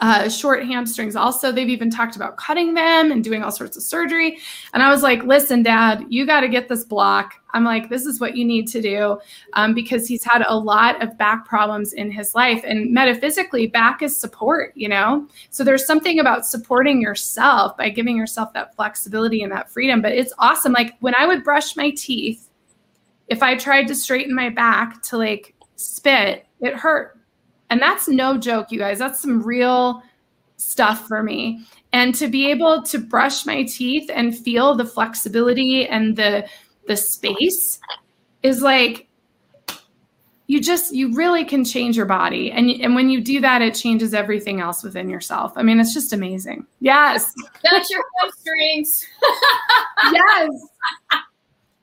[0.00, 1.14] uh, short hamstrings.
[1.14, 4.38] Also, they've even talked about cutting them and doing all sorts of surgery.
[4.72, 7.34] And I was like, listen, dad, you got to get this block.
[7.52, 9.20] I'm like, this is what you need to do
[9.54, 12.62] um, because he's had a lot of back problems in his life.
[12.64, 15.26] And metaphysically, back is support, you know?
[15.50, 20.00] So there's something about supporting yourself by giving yourself that flexibility and that freedom.
[20.00, 20.72] But it's awesome.
[20.72, 22.48] Like when I would brush my teeth,
[23.28, 27.19] if I tried to straighten my back to like spit, it hurt
[27.70, 28.98] and that's no joke, you guys.
[28.98, 30.02] That's some real
[30.56, 31.64] stuff for me.
[31.92, 36.46] And to be able to brush my teeth and feel the flexibility and the
[36.86, 37.78] the space
[38.42, 39.08] is like
[40.46, 42.50] you just you really can change your body.
[42.50, 45.52] And and when you do that it changes everything else within yourself.
[45.56, 46.66] I mean it's just amazing.
[46.80, 47.32] Yes.
[47.70, 49.06] That's your hamstrings
[50.12, 50.50] yes.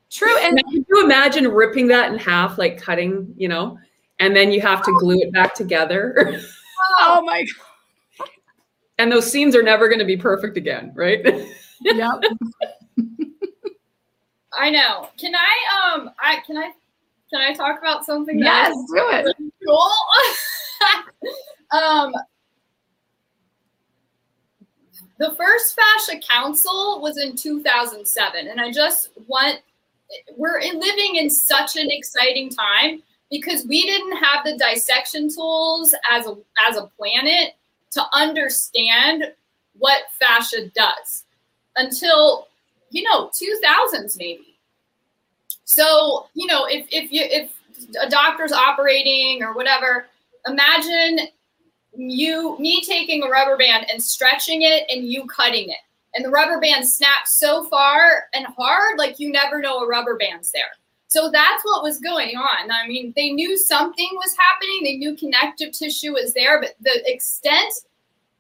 [0.10, 0.38] True.
[0.40, 3.78] And can you imagine ripping that in half like cutting you know
[4.20, 6.40] and then you have to glue it back together.
[7.00, 8.30] oh my god.
[9.00, 11.24] And those seams are never going to be perfect again, right?
[11.82, 12.24] Yep.
[14.54, 15.10] I know.
[15.20, 16.72] Can I um I can I
[17.30, 19.36] can I talk about something yes, do it.
[19.68, 19.92] cool?
[21.72, 22.14] um
[25.20, 29.60] the first fascia council was in 2007 and I just want
[30.38, 36.26] we're living in such an exciting time because we didn't have the dissection tools as
[36.28, 36.36] a
[36.70, 37.56] as a planet
[37.92, 39.26] to understand
[39.80, 41.26] what fascia does
[41.76, 42.48] until
[42.92, 44.58] you know 2000s maybe
[45.66, 47.52] So, you know, if if you if
[48.02, 50.08] a doctor's operating or whatever,
[50.48, 51.28] imagine
[51.96, 55.78] you me taking a rubber band and stretching it and you cutting it.
[56.16, 60.16] And the rubber band snaps so far and hard like you never know a rubber
[60.18, 60.72] band's there.
[61.08, 62.70] So that's what was going on.
[62.70, 67.02] I mean, they knew something was happening, they knew connective tissue was there, but the
[67.06, 67.74] extent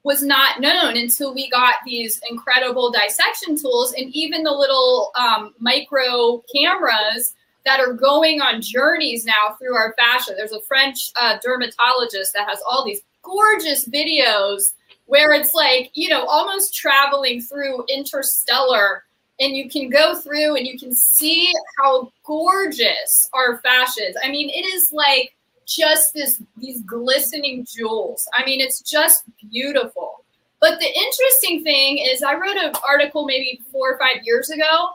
[0.04, 5.54] was not known until we got these incredible dissection tools and even the little um,
[5.60, 10.32] micro cameras that are going on journeys now through our fascia.
[10.36, 14.74] There's a French uh, dermatologist that has all these gorgeous videos
[15.06, 19.04] where it's like, you know, almost traveling through interstellar
[19.40, 24.14] and you can go through and you can see how gorgeous our fascia.
[24.24, 28.28] I mean, it is like just this these glistening jewels.
[28.36, 30.24] I mean, it's just beautiful.
[30.60, 34.90] But the interesting thing is, I wrote an article maybe four or five years ago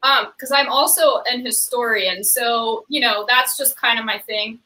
[0.00, 4.60] because um, I'm also an historian, so you know that's just kind of my thing.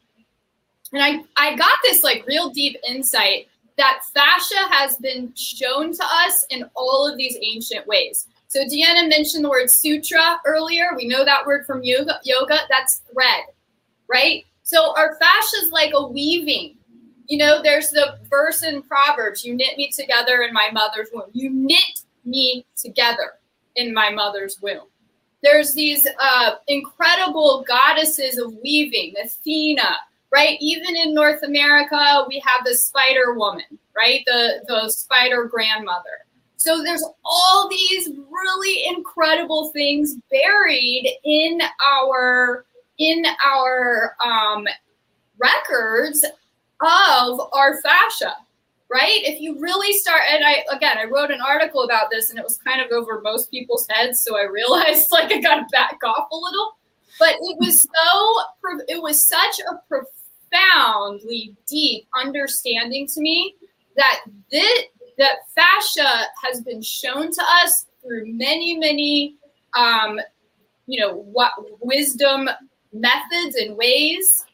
[0.92, 6.04] And I I got this like real deep insight that fascia has been shown to
[6.04, 8.28] us in all of these ancient ways.
[8.54, 10.90] So Deanna mentioned the word sutra earlier.
[10.94, 12.20] We know that word from yoga.
[12.22, 13.46] Yoga that's thread,
[14.08, 14.44] right?
[14.62, 16.76] So our fascia is like a weaving.
[17.26, 21.30] You know, there's the verse in Proverbs, you knit me together in my mother's womb.
[21.32, 23.32] You knit me together
[23.74, 24.86] in my mother's womb.
[25.42, 29.96] There's these uh, incredible goddesses of weaving, Athena,
[30.32, 30.58] right?
[30.60, 34.22] Even in North America, we have the spider woman, right?
[34.26, 36.24] The, the spider grandmother.
[36.56, 42.64] So there's all these really incredible things buried in our
[42.98, 44.66] in our um,
[45.38, 46.24] records
[46.80, 48.36] of our fascia,
[48.90, 49.20] right?
[49.24, 52.44] If you really start, and I, again, I wrote an article about this and it
[52.44, 54.20] was kind of over most people's heads.
[54.20, 56.76] So I realized like I got to back off a little,
[57.18, 58.40] but it was so,
[58.88, 63.54] it was such a profoundly deep understanding to me
[63.96, 64.84] that this,
[65.18, 69.36] that fascia has been shown to us through many, many,
[69.76, 70.20] um,
[70.86, 72.48] you know, what wisdom
[72.92, 74.44] methods and ways.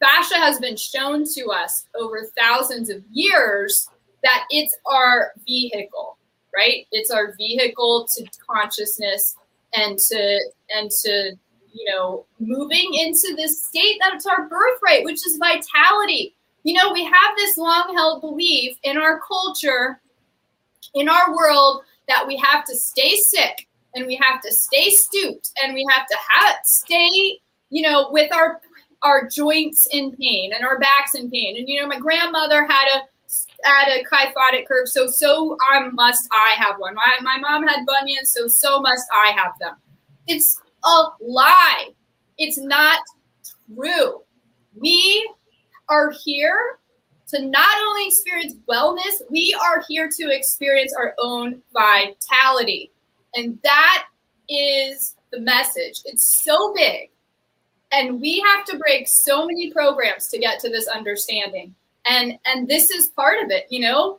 [0.00, 3.88] Fascia has been shown to us over thousands of years
[4.22, 6.18] that it's our vehicle,
[6.54, 6.86] right?
[6.90, 9.36] It's our vehicle to consciousness
[9.74, 10.40] and to
[10.74, 11.32] and to
[11.72, 16.34] you know moving into this state that's our birthright, which is vitality.
[16.64, 20.00] You know, we have this long held belief in our culture,
[20.94, 25.50] in our world, that we have to stay sick and we have to stay stooped
[25.62, 27.40] and we have to have stay
[27.72, 28.60] you know, with our
[29.02, 31.56] our joints in pain and our backs in pain.
[31.56, 33.00] And you know, my grandmother had a
[33.64, 36.94] had a kyphotic curve, so so I must I have one.
[36.94, 39.74] My my mom had bunions, so so must I have them.
[40.28, 41.88] It's a lie.
[42.36, 43.00] It's not
[43.74, 44.20] true.
[44.74, 45.28] We
[45.92, 46.78] are here
[47.28, 52.90] to not only experience wellness, we are here to experience our own vitality.
[53.34, 54.06] And that
[54.48, 56.00] is the message.
[56.04, 57.10] It's so big.
[57.92, 61.74] And we have to break so many programs to get to this understanding.
[62.06, 64.18] And and this is part of it you know?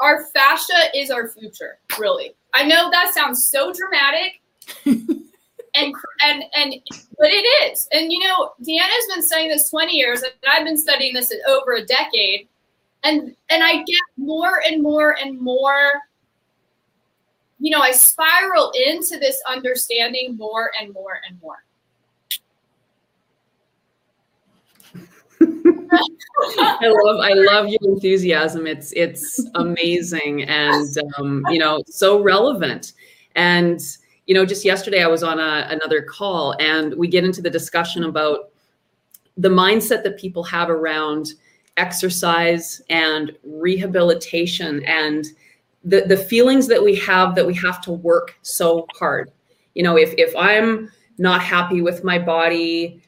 [0.00, 2.34] Our fascia is our future really.
[2.52, 4.40] I know that sounds so dramatic
[5.74, 6.74] and and and
[7.18, 10.76] but it is and you know deanna's been studying this 20 years and i've been
[10.76, 12.48] studying this over a decade
[13.04, 15.90] and and i get more and more and more
[17.58, 21.64] you know i spiral into this understanding more and more and more
[26.60, 28.66] I love I love your enthusiasm.
[28.66, 32.92] It's it's amazing and um, you know so relevant.
[33.34, 33.80] And
[34.32, 37.50] you know, just yesterday I was on a, another call and we get into the
[37.50, 38.48] discussion about
[39.36, 41.34] the mindset that people have around
[41.76, 45.26] exercise and rehabilitation and
[45.84, 49.30] the the feelings that we have that we have to work so hard.
[49.74, 53.02] You know, if if I'm not happy with my body,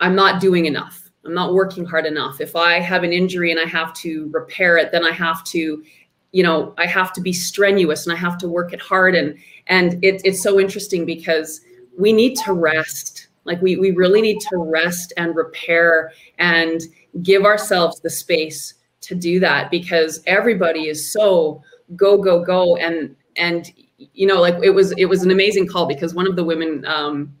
[0.00, 2.40] I'm not doing enough I'm not working hard enough.
[2.40, 5.84] If I have an injury and I have to repair it, then I have to,
[6.32, 9.14] you know, I have to be strenuous and I have to work it hard.
[9.14, 11.60] And and it, it's so interesting because
[11.98, 13.28] we need to rest.
[13.44, 16.82] Like we we really need to rest and repair and
[17.22, 21.62] give ourselves the space to do that because everybody is so
[21.96, 25.86] go go go and and you know like it was it was an amazing call
[25.86, 27.34] because one of the women um,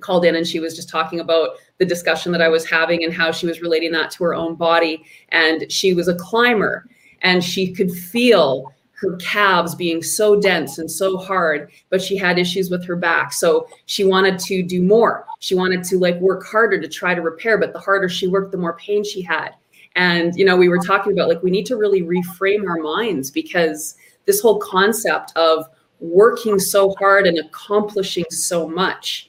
[0.00, 3.12] called in and she was just talking about the discussion that I was having and
[3.12, 5.04] how she was relating that to her own body.
[5.30, 6.88] And she was a climber
[7.22, 12.38] and she could feel her calves being so dense and so hard, but she had
[12.38, 13.32] issues with her back.
[13.32, 15.24] So she wanted to do more.
[15.38, 18.50] She wanted to like work harder to try to repair, but the harder she worked,
[18.50, 19.50] the more pain she had.
[19.94, 23.30] And, you know, we were talking about like we need to really reframe our minds
[23.30, 23.94] because
[24.26, 25.66] this whole concept of
[26.00, 29.28] working so hard and accomplishing so much,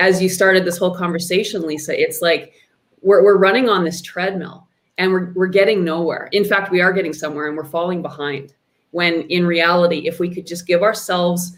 [0.00, 2.52] as you started this whole conversation, Lisa, it's like
[3.00, 4.63] we're, we're running on this treadmill
[4.98, 6.28] and we're, we're getting nowhere.
[6.32, 8.54] In fact, we are getting somewhere and we're falling behind
[8.92, 11.56] when in reality, if we could just give ourselves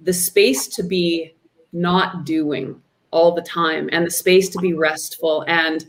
[0.00, 1.34] the space to be
[1.72, 2.80] not doing
[3.12, 5.86] all the time and the space to be restful and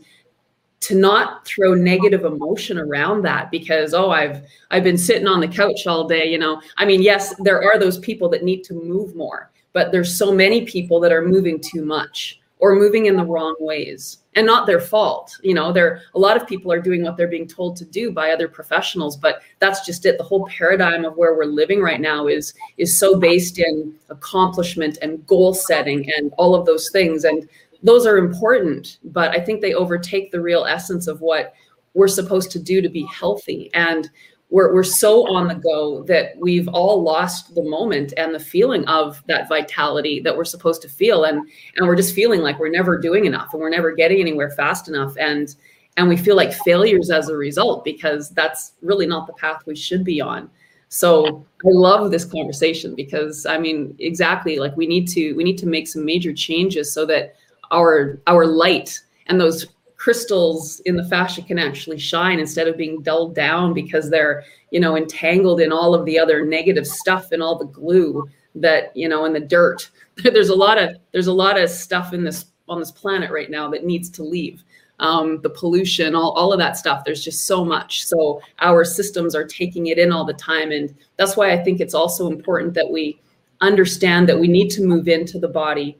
[0.80, 5.48] to not throw negative emotion around that because oh i've i've been sitting on the
[5.48, 8.74] couch all day you know i mean yes there are those people that need to
[8.74, 13.16] move more but there's so many people that are moving too much or moving in
[13.16, 16.80] the wrong ways and not their fault you know there a lot of people are
[16.80, 20.18] doing what they're being told to do by other professionals but that's just it.
[20.18, 24.98] The whole paradigm of where we're living right now is is so based in accomplishment
[25.02, 27.48] and goal setting and all of those things and
[27.82, 31.54] those are important but i think they overtake the real essence of what
[31.94, 33.70] we're supposed to do to be healthy.
[33.72, 34.10] And
[34.54, 38.86] we're, we're so on the go that we've all lost the moment and the feeling
[38.86, 41.24] of that vitality that we're supposed to feel.
[41.24, 41.38] And
[41.74, 44.86] and we're just feeling like we're never doing enough and we're never getting anywhere fast
[44.86, 45.16] enough.
[45.18, 45.56] And
[45.96, 49.74] and we feel like failures as a result because that's really not the path we
[49.74, 50.48] should be on.
[50.88, 55.58] So i love this conversation because i mean exactly like we need to we need
[55.58, 57.34] to make some major changes so that
[57.72, 59.66] our our light and those
[60.04, 64.78] crystals in the fascia can actually shine instead of being dulled down because they're you
[64.78, 69.08] know entangled in all of the other negative stuff and all the glue that you
[69.08, 69.90] know in the dirt.
[70.22, 73.50] There's a lot of there's a lot of stuff in this on this planet right
[73.50, 74.62] now that needs to leave.
[75.00, 77.02] Um, the pollution all, all of that stuff.
[77.04, 78.04] There's just so much.
[78.04, 80.70] So our systems are taking it in all the time.
[80.70, 83.18] And that's why i think it's also important that we
[83.62, 85.98] understand that we need to move into the body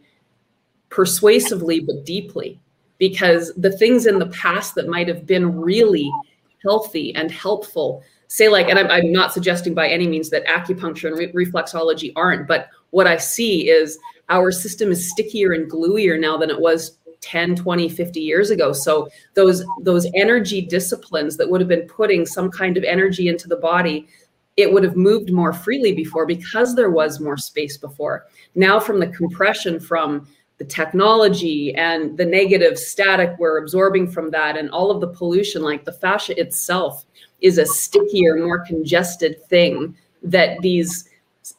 [0.91, 2.61] persuasively but deeply
[3.09, 6.11] because the things in the past that might have been really
[6.63, 11.09] healthy and helpful say like and i'm, I'm not suggesting by any means that acupuncture
[11.09, 13.99] and re- reflexology aren't but what i see is
[14.31, 18.73] our system is stickier and gluier now than it was 10 20 50 years ago.
[18.73, 23.49] So those those energy disciplines that would have been putting some kind of energy into
[23.49, 24.07] the body
[24.57, 28.27] it would have moved more freely before because there was more space before.
[28.55, 30.29] Now from the compression from
[30.59, 35.63] the technology and the negative static we're absorbing from that and all of the pollution
[35.63, 37.05] like the fascia itself
[37.41, 41.09] is a stickier more congested thing that these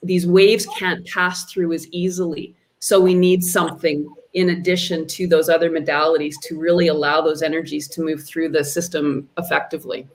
[0.04, 2.56] these waves can't pass through as easily.
[2.80, 7.88] So we need something in addition to those other modalities to really allow those energies
[7.90, 10.08] to move through the system effectively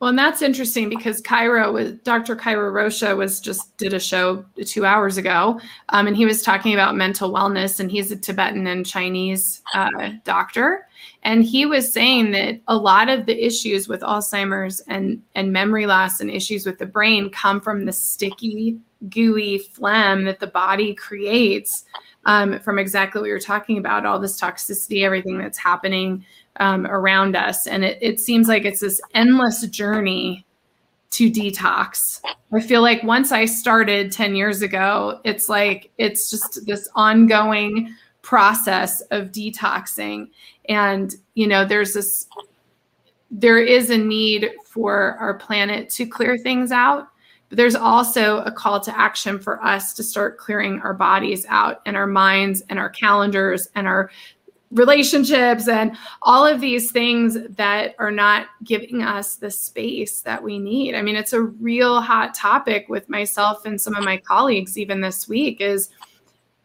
[0.00, 2.36] well, and that's interesting because Cairo was Dr.
[2.36, 6.72] Cairo Rocha was just did a show two hours ago, um, and he was talking
[6.72, 10.86] about mental wellness, and he's a Tibetan and Chinese uh, doctor,
[11.24, 15.86] and he was saying that a lot of the issues with Alzheimer's and and memory
[15.86, 18.78] loss and issues with the brain come from the sticky,
[19.08, 21.84] gooey phlegm that the body creates
[22.24, 26.24] um, from exactly what you're talking about, all this toxicity, everything that's happening
[26.58, 27.66] um, around us.
[27.66, 30.44] And it, it seems like it's this endless journey
[31.10, 32.20] to detox.
[32.52, 37.94] I feel like once I started 10 years ago, it's like it's just this ongoing
[38.22, 40.28] process of detoxing.
[40.68, 42.26] And, you know, there's this,
[43.30, 47.08] there is a need for our planet to clear things out.
[47.48, 51.80] But there's also a call to action for us to start clearing our bodies out
[51.86, 54.10] and our minds and our calendars and our
[54.70, 60.58] relationships and all of these things that are not giving us the space that we
[60.58, 60.94] need.
[60.94, 65.00] I mean, it's a real hot topic with myself and some of my colleagues even
[65.00, 65.88] this week is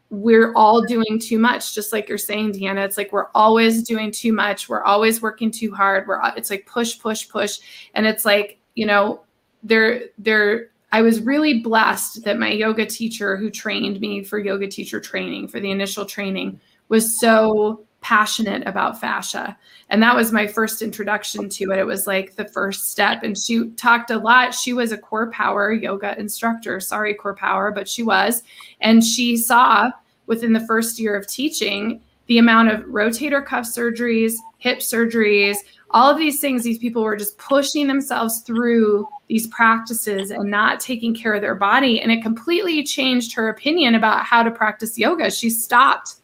[0.09, 2.85] we're all doing too much just like you're saying Deanna.
[2.85, 4.69] It's like we're always doing too much.
[4.69, 6.07] We're always working too hard.
[6.07, 7.59] We're it's like push push push.
[7.95, 9.21] And it's like you know
[9.63, 14.67] there there I was really blessed that my yoga teacher who trained me for yoga
[14.67, 19.57] teacher training for the initial training was so passionate about fascia.
[19.89, 21.79] And that was my first introduction to it.
[21.79, 23.23] It was like the first step.
[23.23, 24.53] And she talked a lot.
[24.53, 26.79] She was a CorePower Yoga instructor.
[26.79, 28.43] Sorry, CorePower, but she was.
[28.81, 29.89] And she saw
[30.27, 35.57] within the first year of teaching the amount of rotator cuff surgeries, hip surgeries,
[35.91, 40.79] all of these things, these people were just pushing themselves through these practices and not
[40.79, 42.01] taking care of their body.
[42.01, 45.29] And it completely changed her opinion about how to practice yoga.
[45.29, 46.15] She stopped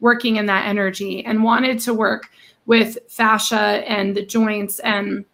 [0.00, 2.30] working in that energy and wanted to work
[2.66, 5.24] with fascia and the joints and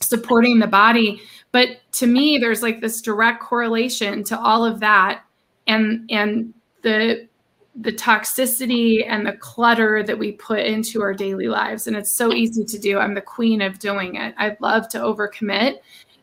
[0.00, 1.20] supporting the body
[1.56, 5.22] But to me, there's like this direct correlation to all of that
[5.66, 6.52] and and
[6.82, 7.26] the
[7.74, 11.86] the toxicity and the clutter that we put into our daily lives.
[11.86, 12.98] And it's so easy to do.
[12.98, 14.34] I'm the queen of doing it.
[14.36, 15.78] I love to overcommit.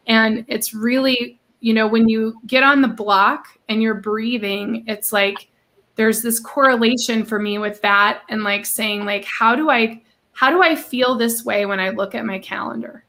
[0.06, 5.12] And it's really, you know, when you get on the block and you're breathing, it's
[5.12, 5.50] like
[5.96, 10.50] there's this correlation for me with that and like saying like how do I how
[10.50, 13.06] do I feel this way when I look at my calendar?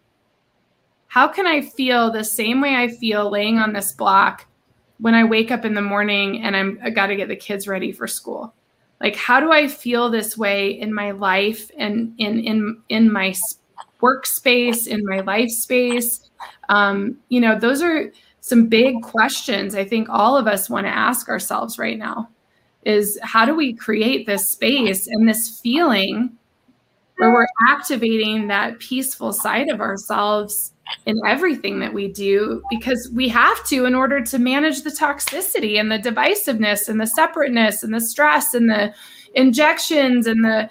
[1.07, 4.47] How can I feel the same way I feel laying on this block
[4.99, 7.67] when I wake up in the morning and I'm I got to get the kids
[7.67, 8.55] ready for school.
[9.01, 13.35] Like how do I feel this way in my life and in in in my
[14.03, 16.31] workspace, in my life space?
[16.69, 20.95] Um, you know, those are some big questions I think all of us want to
[20.95, 22.29] ask ourselves right now.
[22.85, 26.37] Is how do we create this space and this feeling
[27.17, 30.73] where we're activating that peaceful side of ourselves
[31.07, 35.79] in everything that we do because we have to in order to manage the toxicity
[35.81, 38.93] and the divisiveness and the separateness and the stress and the
[39.35, 40.69] injections and the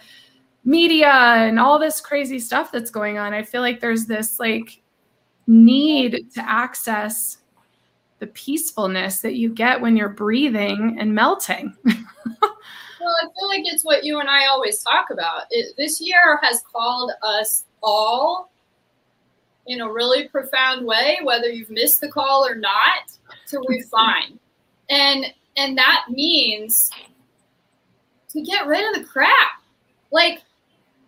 [0.65, 3.33] media and all this crazy stuff that's going on.
[3.33, 4.81] I feel like there's this like
[5.47, 7.37] need to access
[8.23, 11.75] the peacefulness that you get when you're breathing and melting.
[11.83, 11.93] well,
[12.41, 15.43] I feel like it's what you and I always talk about.
[15.49, 18.49] It, this year has called us all
[19.67, 23.11] in a really profound way, whether you've missed the call or not,
[23.47, 24.39] to refine.
[24.89, 25.25] And
[25.57, 26.91] and that means
[28.29, 29.61] to get rid of the crap.
[30.13, 30.43] Like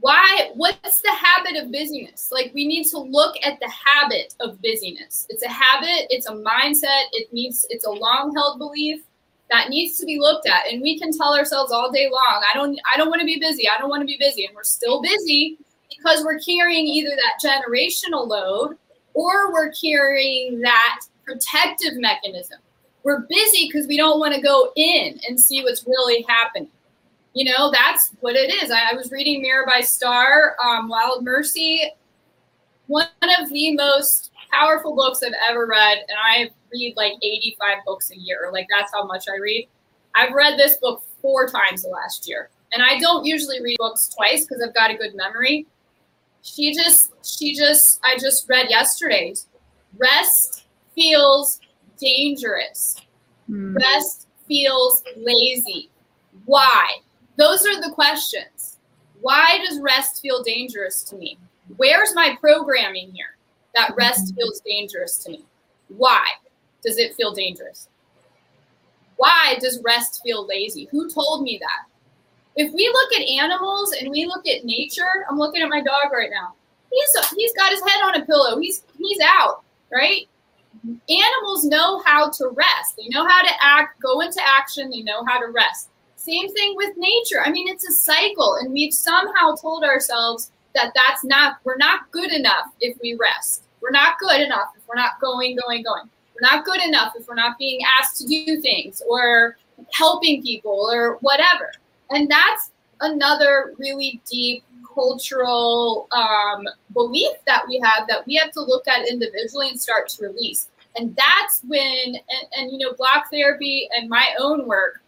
[0.06, 2.30] why what's the habit of busyness?
[2.32, 5.26] Like we need to look at the habit of busyness.
[5.30, 9.01] It's a habit, it's a mindset, it needs it's a long-held belief
[9.49, 10.68] that needs to be looked at.
[10.72, 13.39] And we can tell ourselves all day long, I don't I don't want to be
[13.39, 13.68] busy.
[13.68, 14.45] I don't want to be busy.
[14.45, 15.58] And we're still busy
[15.89, 18.78] because we're carrying either that generational load
[19.16, 22.60] or we're carrying that protective mechanism.
[23.01, 26.70] We're busy because we don't want to go in and see what's really happening.
[27.36, 28.71] You know, that's what it is.
[28.71, 31.91] I, I was reading Mirabai Starr, um, Wild Mercy,
[32.88, 33.07] one
[33.39, 35.97] of the most powerful books I've ever read.
[36.07, 38.49] And I read like 85 books a year.
[38.51, 39.67] Like, that's how much I read.
[40.15, 42.49] I've read this book four times the last year.
[42.73, 45.67] And I don't usually read books twice because I've got a good memory
[46.45, 49.33] she just she just i just read yesterday
[49.97, 51.59] rest feels
[51.99, 52.95] dangerous
[53.49, 53.75] mm.
[53.75, 55.89] rest feels lazy
[56.45, 56.97] why
[57.38, 58.77] those are the questions
[59.21, 61.38] why does rest feel dangerous to me
[61.77, 63.38] where's my programming here
[63.73, 64.36] that rest hmm.
[64.36, 65.45] feels dangerous to me
[65.89, 66.25] why
[66.83, 67.89] does it feel dangerous
[69.17, 71.89] why does rest feel lazy who told me that
[72.55, 76.11] if we look at animals and we look at nature, I'm looking at my dog
[76.11, 76.53] right now.
[76.91, 78.59] He's he's got his head on a pillow.
[78.59, 80.27] He's he's out, right?
[81.09, 82.95] Animals know how to rest.
[82.97, 84.89] They know how to act, go into action.
[84.89, 85.89] They know how to rest.
[86.26, 87.41] Same thing with nature.
[87.43, 92.11] I mean, it's a cycle, and we've somehow told ourselves that that's not we're not
[92.11, 93.63] good enough if we rest.
[93.82, 96.09] We're not good enough if we're not going, going, going.
[96.34, 99.57] We're not good enough if we're not being asked to do things or
[99.93, 101.71] helping people or whatever
[102.09, 102.71] and that's
[103.01, 104.63] another really deep
[104.93, 110.07] cultural um, belief that we have that we have to look at individually and start
[110.07, 110.69] to release.
[110.95, 115.01] And that's when, and, and you know, block therapy and my own work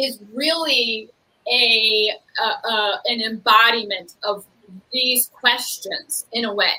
[0.00, 1.10] is really
[1.50, 4.44] a, a, a an embodiment of
[4.92, 6.72] these questions in a way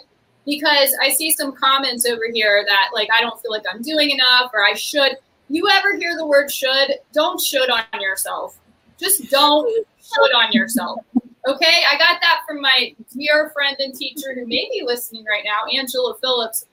[0.45, 4.11] because I see some comments over here that like I don't feel like I'm doing
[4.11, 5.17] enough or I should.
[5.49, 6.95] You ever hear the word should?
[7.13, 8.57] Don't should on yourself.
[8.99, 10.99] Just don't should on yourself.
[11.47, 15.43] Okay, I got that from my dear friend and teacher who may be listening right
[15.43, 16.67] now, Angela Phillips.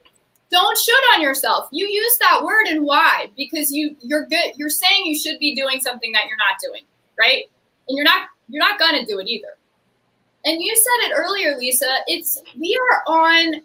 [0.51, 1.68] Don't should on yourself.
[1.72, 3.30] You use that word and why?
[3.36, 4.53] Because you you're good.
[4.57, 6.82] You're saying you should be doing something that you're not doing,
[7.18, 7.44] right?
[7.88, 9.59] And you're not you're not gonna do it either.
[10.44, 11.86] And you said it earlier, Lisa.
[12.07, 13.62] It's we are on.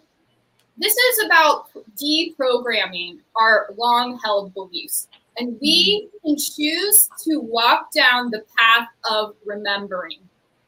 [0.76, 1.68] This is about
[2.02, 5.08] deprogramming our long held beliefs.
[5.36, 10.18] And we can choose to walk down the path of remembering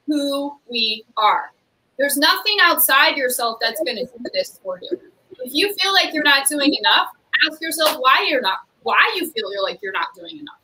[0.07, 1.53] who we are.
[1.99, 4.99] There's nothing outside yourself that's going to do this for you.
[5.41, 7.09] If you feel like you're not doing enough,
[7.49, 10.61] ask yourself why you're not, why you feel you're like you're not doing enough.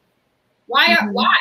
[0.66, 0.88] Why?
[0.88, 1.12] Mm-hmm.
[1.12, 1.36] Why?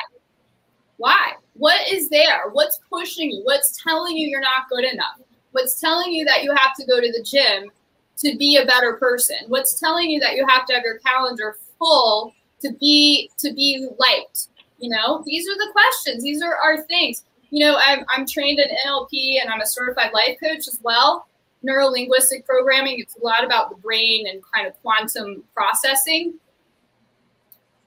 [0.97, 1.33] Why?
[1.53, 2.49] What is there?
[2.51, 3.41] What's pushing you?
[3.43, 5.19] What's telling you you're not good enough?
[5.51, 7.71] What's telling you that you have to go to the gym
[8.17, 9.37] to be a better person?
[9.47, 13.87] What's telling you that you have to have your calendar full to be to be
[13.97, 14.47] liked
[14.81, 18.59] you know these are the questions these are our things you know i'm, I'm trained
[18.59, 21.27] in nlp and i'm a certified life coach as well
[21.67, 22.99] neurolinguistic programming.
[22.99, 26.35] It's a lot about the brain and kind of quantum processing.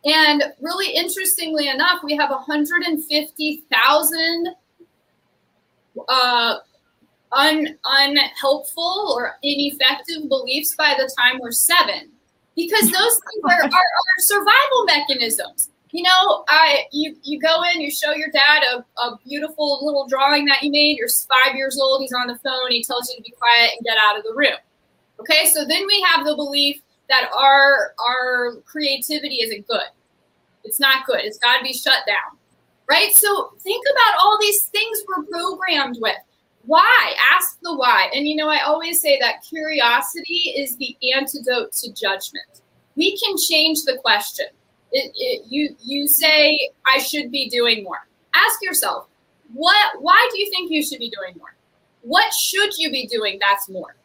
[0.04, 4.48] And really interestingly enough, we have 150,000
[6.08, 6.56] uh,
[7.32, 12.10] un, unhelpful or ineffective beliefs by the time we're seven,
[12.54, 17.80] because those things are, are, are survival mechanisms you know, I you you go in,
[17.80, 20.96] you show your dad a, a beautiful little drawing that you made.
[20.96, 22.00] You're five years old.
[22.00, 22.72] He's on the phone.
[22.72, 24.58] He tells you to be quiet and get out of the room.
[25.20, 29.86] Okay, so then we have the belief that our our creativity isn't good.
[30.64, 31.20] It's not good.
[31.20, 32.38] It's got to be shut down,
[32.90, 33.14] right?
[33.14, 36.16] So think about all these things we're programmed with.
[36.66, 37.14] Why?
[37.32, 38.10] Ask the why.
[38.12, 42.62] And you know, I always say that curiosity is the antidote to judgment.
[42.96, 44.46] We can change the question
[44.94, 48.06] it, it, you you say I should be doing more.
[48.34, 49.08] Ask yourself,
[49.52, 50.00] what?
[50.00, 51.54] Why do you think you should be doing more?
[52.02, 53.38] What should you be doing?
[53.40, 53.96] That's more,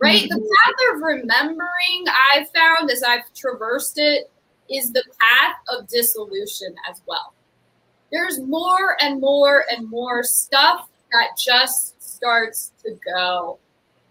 [0.00, 0.22] right?
[0.22, 0.38] Mm-hmm.
[0.38, 2.04] The path of remembering
[2.34, 4.30] I've found as I've traversed it
[4.70, 7.34] is the path of dissolution as well.
[8.12, 13.58] There's more and more and more stuff that just starts to go,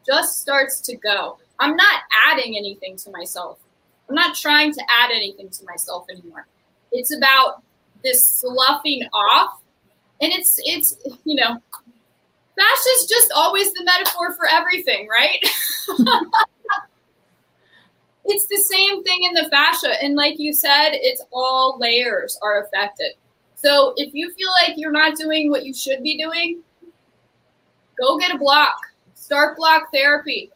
[0.05, 1.37] just starts to go.
[1.59, 3.59] I'm not adding anything to myself.
[4.11, 6.45] I'm not trying to add anything to myself anymore.
[6.91, 7.63] It's about
[8.03, 9.61] this sloughing off.
[10.19, 11.61] And it's it's you know,
[12.59, 15.39] is just always the metaphor for everything, right?
[18.25, 20.03] it's the same thing in the fascia.
[20.03, 23.13] And like you said, it's all layers are affected.
[23.55, 26.61] So if you feel like you're not doing what you should be doing,
[27.97, 28.75] go get a block.
[29.15, 30.51] Start block therapy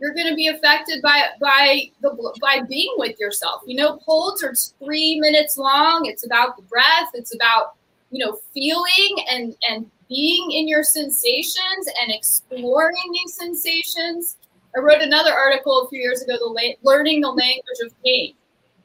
[0.00, 3.62] you're going to be affected by by the by being with yourself.
[3.66, 6.06] You know, holds are three minutes long.
[6.06, 7.10] It's about the breath.
[7.14, 7.74] It's about
[8.10, 14.36] you know feeling and and being in your sensations and exploring these sensations.
[14.76, 18.34] I wrote another article a few years ago, the la- learning the language of pain.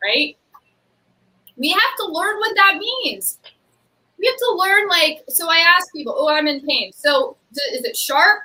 [0.03, 0.37] Right?
[1.57, 3.39] We have to learn what that means.
[4.19, 5.47] We have to learn like so.
[5.49, 7.37] I ask people, "Oh, I'm in pain." So
[7.71, 8.43] is it sharp?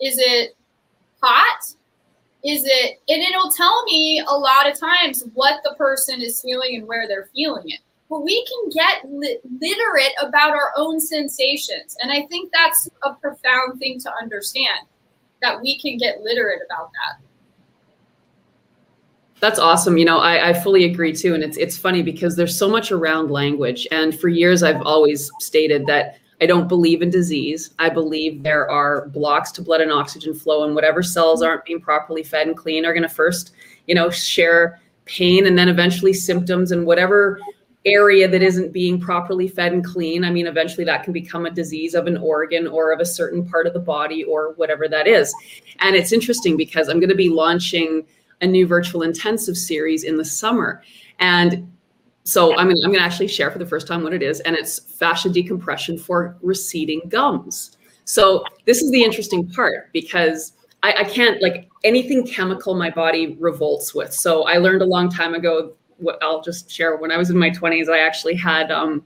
[0.00, 0.56] Is it
[1.22, 1.74] hot?
[2.44, 6.76] Is it and it'll tell me a lot of times what the person is feeling
[6.76, 11.96] and where they're feeling it but we can get li- literate about our own sensations
[12.02, 14.86] and i think that's a profound thing to understand
[15.42, 17.24] that we can get literate about that
[19.40, 19.96] that's awesome.
[19.96, 21.34] You know, I, I, fully agree too.
[21.34, 23.88] And it's it's funny because there's so much around language.
[23.90, 27.70] And for years I've always stated that I don't believe in disease.
[27.78, 31.80] I believe there are blocks to blood and oxygen flow, and whatever cells aren't being
[31.80, 33.52] properly fed and clean are going to first,
[33.86, 37.40] you know, share pain and then eventually symptoms and whatever
[37.86, 40.24] area that isn't being properly fed and clean.
[40.24, 43.48] I mean, eventually that can become a disease of an organ or of a certain
[43.48, 45.34] part of the body or whatever that is.
[45.80, 48.06] And it's interesting because I'm going to be launching
[48.42, 50.82] a new virtual intensive series in the summer.
[51.18, 51.70] And
[52.24, 54.54] so I'm, I'm going to actually share for the first time what it is, and
[54.54, 57.76] it's fascia decompression for receding gums.
[58.04, 60.52] So this is the interesting part because
[60.82, 64.12] I, I can't like anything chemical my body revolts with.
[64.12, 65.74] So I learned a long time ago.
[65.98, 69.04] What I'll just share when I was in my 20s, I actually had um,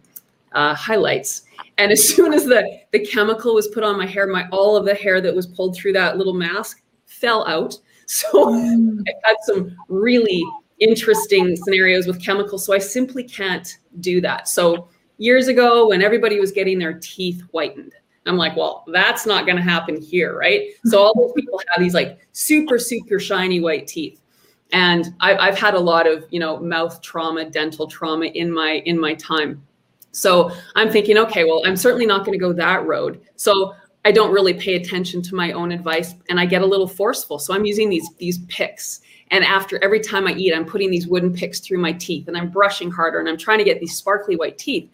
[0.52, 1.42] uh, highlights,
[1.78, 4.84] and as soon as the the chemical was put on my hair, my all of
[4.84, 7.78] the hair that was pulled through that little mask fell out.
[8.06, 8.98] So mm.
[9.08, 10.44] I had some really
[10.80, 12.64] interesting scenarios with chemicals.
[12.64, 14.48] So I simply can't do that.
[14.48, 17.92] So years ago, when everybody was getting their teeth whitened,
[18.26, 20.70] I'm like, well, that's not going to happen here, right?
[20.86, 24.20] So all those people have these like super, super shiny white teeth.
[24.72, 28.82] And I, I've had a lot of, you know, mouth trauma, dental trauma in my
[28.86, 29.62] in my time.
[30.10, 33.20] So I'm thinking, okay, well, I'm certainly not going to go that road.
[33.36, 36.88] So I don't really pay attention to my own advice, and I get a little
[36.88, 37.38] forceful.
[37.38, 39.00] So I'm using these these picks
[39.30, 42.36] and after every time I eat, I'm putting these wooden picks through my teeth and
[42.36, 44.90] I'm brushing harder and I'm trying to get these sparkly white teeth.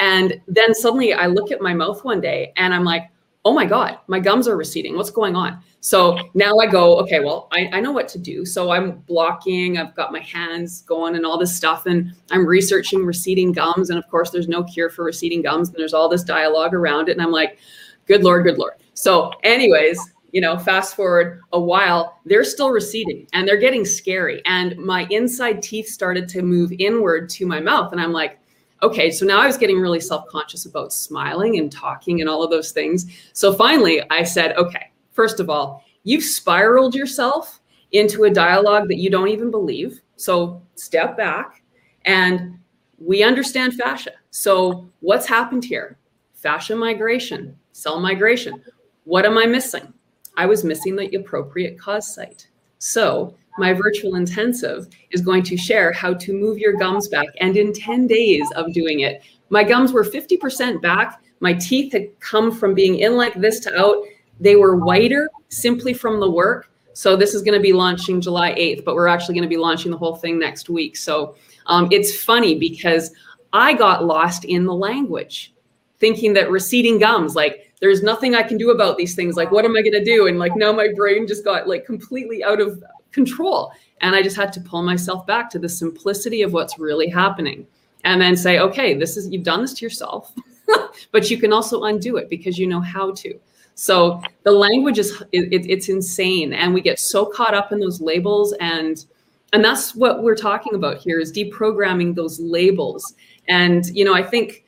[0.00, 3.10] And then suddenly I look at my mouth one day and I'm like,
[3.44, 4.96] oh my God, my gums are receding.
[4.96, 5.62] What's going on?
[5.80, 8.46] So now I go, okay, well, I, I know what to do.
[8.46, 11.84] So I'm blocking, I've got my hands going and all this stuff.
[11.84, 13.90] And I'm researching receding gums.
[13.90, 15.68] And of course, there's no cure for receding gums.
[15.68, 17.12] And there's all this dialogue around it.
[17.12, 17.58] And I'm like,
[18.06, 18.74] good Lord, good Lord.
[18.94, 20.00] So, anyways,
[20.34, 24.42] you know, fast forward a while, they're still receding and they're getting scary.
[24.46, 27.92] And my inside teeth started to move inward to my mouth.
[27.92, 28.40] And I'm like,
[28.82, 32.42] okay, so now I was getting really self conscious about smiling and talking and all
[32.42, 33.06] of those things.
[33.32, 37.60] So finally, I said, okay, first of all, you've spiraled yourself
[37.92, 40.00] into a dialogue that you don't even believe.
[40.16, 41.62] So step back
[42.06, 42.58] and
[42.98, 44.14] we understand fascia.
[44.30, 45.96] So what's happened here?
[46.32, 48.60] Fascia migration, cell migration.
[49.04, 49.93] What am I missing?
[50.36, 52.48] I was missing the appropriate cause site.
[52.78, 57.28] So my virtual intensive is going to share how to move your gums back.
[57.40, 61.22] And in 10 days of doing it, my gums were 50% back.
[61.40, 64.04] My teeth had come from being in like this to out.
[64.40, 66.70] They were whiter simply from the work.
[66.94, 69.56] So this is going to be launching July 8th, but we're actually going to be
[69.56, 70.96] launching the whole thing next week.
[70.96, 73.12] So um, it's funny because
[73.52, 75.54] I got lost in the language,
[75.98, 79.36] thinking that receding gums, like there's nothing I can do about these things.
[79.36, 80.26] Like, what am I going to do?
[80.26, 83.72] And like now my brain just got like completely out of control.
[84.00, 87.66] And I just had to pull myself back to the simplicity of what's really happening
[88.04, 90.32] and then say, okay, this is, you've done this to yourself,
[91.10, 93.38] but you can also undo it because you know how to.
[93.76, 96.52] So the language is, it, it's insane.
[96.52, 99.04] And we get so caught up in those labels and,
[99.52, 103.14] and that's what we're talking about here is deprogramming those labels.
[103.48, 104.63] And, you know, I think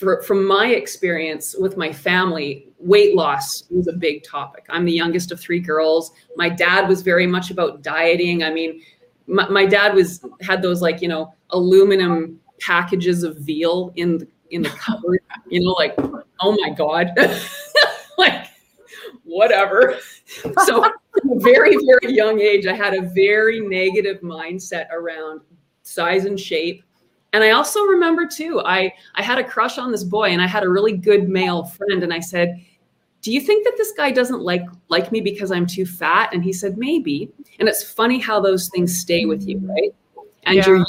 [0.00, 4.64] for, from my experience with my family, weight loss was a big topic.
[4.70, 6.12] I'm the youngest of three girls.
[6.36, 8.42] My dad was very much about dieting.
[8.42, 8.80] I mean,
[9.26, 14.28] my, my dad was had those like you know aluminum packages of veal in the,
[14.50, 15.20] in the cupboard.
[15.50, 15.94] You know, like
[16.40, 17.10] oh my god,
[18.18, 18.46] like
[19.24, 19.98] whatever.
[20.64, 25.42] So, from a very very young age, I had a very negative mindset around
[25.82, 26.82] size and shape.
[27.32, 30.46] And I also remember too, I I had a crush on this boy, and I
[30.46, 32.60] had a really good male friend, and I said,
[33.22, 36.30] do you think that this guy doesn't like like me because I'm too fat?
[36.32, 37.30] And he said, maybe.
[37.58, 39.94] And it's funny how those things stay with you, right?
[40.44, 40.66] And yeah.
[40.66, 40.86] you're.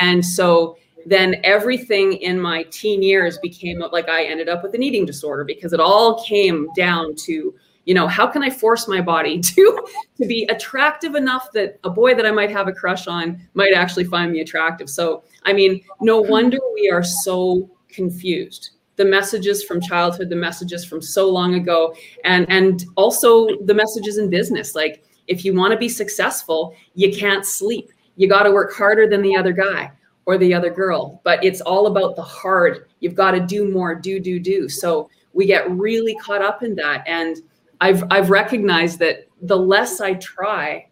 [0.00, 0.76] And so
[1.06, 5.44] then everything in my teen years became like I ended up with an eating disorder
[5.44, 7.54] because it all came down to,
[7.84, 9.86] you know, how can I force my body to
[10.18, 13.74] to be attractive enough that a boy that I might have a crush on might
[13.74, 14.88] actually find me attractive.
[14.88, 16.30] So, I mean, no mm-hmm.
[16.30, 21.94] wonder we are so confused the messages from childhood, the messages from so long ago,
[22.24, 24.74] and and also the messages in business.
[24.74, 27.90] Like if you want to be successful, you can't sleep.
[28.16, 29.90] You got to work harder than the other guy
[30.26, 31.20] or the other girl.
[31.24, 32.88] But it's all about the hard.
[33.00, 34.68] You've got to do more, do, do, do.
[34.68, 37.02] So we get really caught up in that.
[37.06, 37.38] And
[37.82, 40.88] I've I've recognized that the less I try,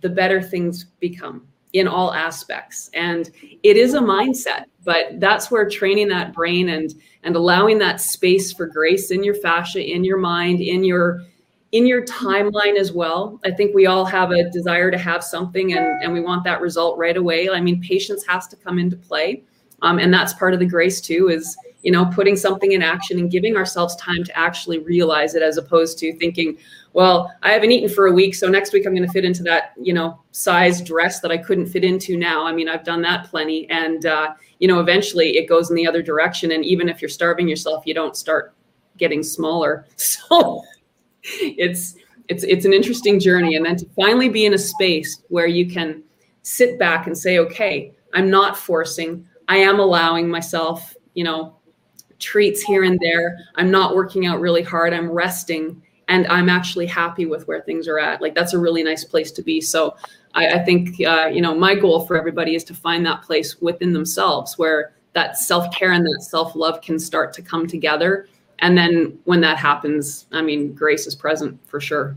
[0.00, 2.90] the better things become in all aspects.
[2.94, 3.30] And
[3.62, 8.52] it is a mindset, but that's where training that brain and and allowing that space
[8.54, 11.20] for grace in your fascia, in your mind, in your
[11.72, 13.38] in your timeline as well.
[13.44, 16.62] I think we all have a desire to have something and, and we want that
[16.62, 17.50] result right away.
[17.50, 19.44] I mean, patience has to come into play.
[19.82, 23.18] Um, and that's part of the grace too, is you know, putting something in action
[23.18, 26.58] and giving ourselves time to actually realize it as opposed to thinking,
[26.92, 29.42] well, I haven't eaten for a week, so next week I'm going to fit into
[29.44, 32.44] that, you know, size dress that I couldn't fit into now.
[32.44, 33.68] I mean, I've done that plenty.
[33.70, 36.52] And, uh, you know, eventually it goes in the other direction.
[36.52, 38.54] And even if you're starving yourself, you don't start
[38.96, 39.86] getting smaller.
[39.96, 40.62] So
[41.22, 41.96] it's,
[42.28, 43.56] it's, it's an interesting journey.
[43.56, 46.02] And then to finally be in a space where you can
[46.42, 51.56] sit back and say, okay, I'm not forcing, I am allowing myself, you know,
[52.20, 53.38] treats here and there.
[53.56, 54.94] I'm not working out really hard.
[54.94, 58.20] I'm resting and I'm actually happy with where things are at.
[58.20, 59.60] Like that's a really nice place to be.
[59.60, 59.96] So
[60.34, 63.60] I, I think, uh, you know, my goal for everybody is to find that place
[63.60, 68.28] within themselves where that self care and that self love can start to come together.
[68.58, 72.16] And then when that happens, I mean, grace is present for sure.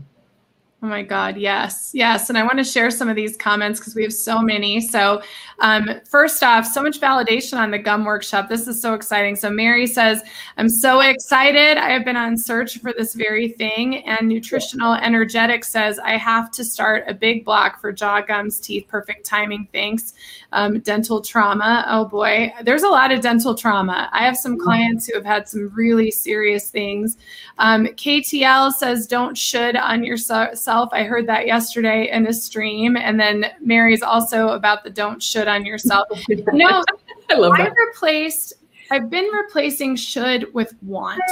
[0.82, 2.28] Oh my God, yes, yes.
[2.28, 4.82] And I want to share some of these comments because we have so many.
[4.82, 5.22] So,
[5.60, 8.48] um, first off, so much validation on the gum workshop.
[8.48, 9.36] This is so exciting.
[9.36, 10.22] So, Mary says,
[10.56, 11.78] I'm so excited.
[11.78, 14.04] I have been on search for this very thing.
[14.04, 18.86] And Nutritional Energetic says, I have to start a big block for jaw, gums, teeth,
[18.88, 19.68] perfect timing.
[19.72, 20.14] Thanks.
[20.52, 21.84] Um, dental trauma.
[21.88, 24.08] Oh boy, there's a lot of dental trauma.
[24.12, 27.16] I have some clients who have had some really serious things.
[27.58, 30.24] Um, KTL says, don't should on yourself
[30.74, 30.90] yourself.
[30.92, 32.96] I heard that yesterday in a stream.
[32.96, 36.08] And then Mary's also about the don't should on yourself.
[36.28, 36.84] You know,
[37.30, 37.68] I love that.
[37.68, 38.54] I replaced,
[38.90, 41.22] I've been replacing should with want.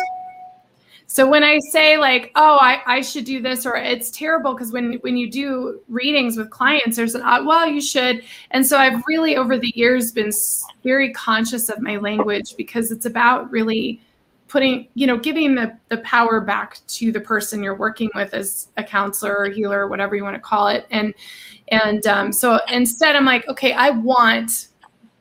[1.06, 4.72] So when I say like, oh, I, I should do this, or it's terrible because
[4.72, 8.22] when when you do readings with clients, there's an uh, well, you should.
[8.50, 10.30] And so I've really over the years been
[10.82, 14.00] very conscious of my language because it's about really
[14.52, 18.68] putting you know giving the the power back to the person you're working with as
[18.78, 21.14] a counselor or healer or whatever you want to call it and
[21.72, 24.68] and um, so instead i'm like okay i want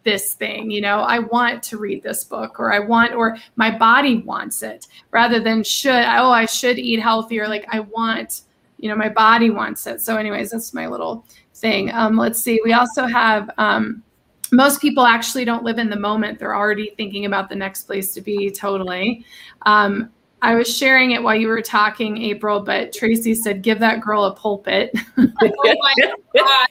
[0.04, 3.76] this thing you know i want to read this book or i want or my
[3.76, 8.42] body wants it rather than should oh i should eat healthier like i want
[8.78, 11.26] you know my body wants it so anyways that's my little
[11.56, 14.04] thing um, let's see we also have um,
[14.52, 16.38] most people actually don't live in the moment.
[16.38, 19.26] They're already thinking about the next place to be totally.
[19.62, 24.02] Um, I was sharing it while you were talking, April, but Tracy said, give that
[24.02, 24.92] girl a pulpit.
[25.18, 25.28] oh
[25.64, 25.94] my
[26.36, 26.68] God.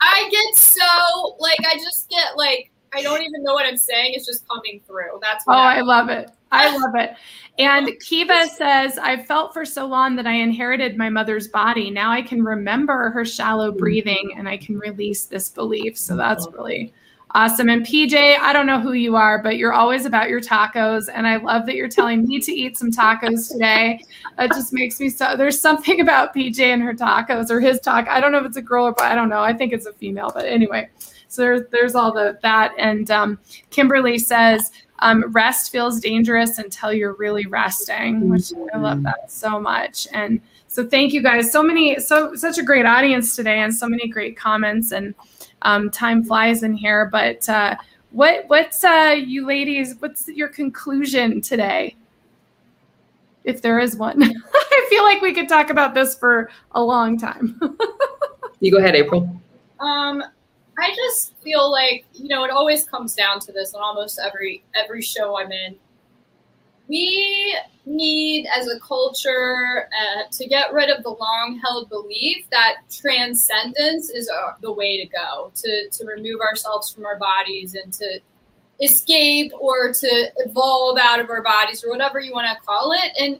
[0.00, 4.12] I get so, like, I just get, like, I don't even know what I'm saying.
[4.14, 5.18] It's just coming through.
[5.22, 6.30] That's Oh, I, I love it.
[6.52, 7.14] I love it.
[7.58, 11.90] And Kiva says, I felt for so long that I inherited my mother's body.
[11.90, 13.78] Now I can remember her shallow mm-hmm.
[13.78, 15.98] breathing and I can release this belief.
[15.98, 16.92] So that's really
[17.36, 17.68] Awesome.
[17.68, 21.08] And PJ, I don't know who you are, but you're always about your tacos.
[21.12, 24.04] And I love that you're telling me to eat some tacos today.
[24.38, 28.06] It just makes me so there's something about PJ and her tacos or his talk.
[28.08, 29.02] I don't know if it's a girl or boy.
[29.02, 29.40] I don't know.
[29.40, 30.88] I think it's a female, but anyway.
[31.26, 32.72] So there's there's all the that.
[32.78, 34.70] And um, Kimberly says,
[35.00, 40.06] um, rest feels dangerous until you're really resting, which I love that so much.
[40.12, 41.52] And so thank you guys.
[41.52, 45.14] So many, so such a great audience today and so many great comments and
[45.64, 47.76] um, time flies in here, but uh,
[48.10, 49.96] what what's uh, you ladies?
[49.98, 51.96] What's your conclusion today?
[53.44, 54.22] If there is one,
[54.54, 57.60] I feel like we could talk about this for a long time.
[58.60, 59.40] you go ahead, April.
[59.80, 60.22] Um,
[60.78, 64.64] I just feel like you know it always comes down to this on almost every
[64.74, 65.76] every show I'm in
[66.88, 67.56] we
[67.86, 74.10] need as a culture uh, to get rid of the long held belief that transcendence
[74.10, 78.20] is uh, the way to go to, to remove ourselves from our bodies and to
[78.82, 83.12] escape or to evolve out of our bodies or whatever you want to call it.
[83.20, 83.38] And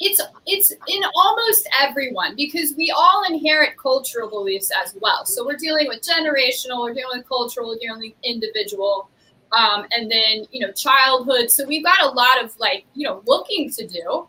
[0.00, 5.24] it's it's in almost everyone because we all inherit cultural beliefs as well.
[5.24, 9.08] So we're dealing with generational we're dealing with cultural we're dealing with individual
[9.52, 11.50] um, and then you know childhood.
[11.50, 14.26] So we've got a lot of like you know looking to do.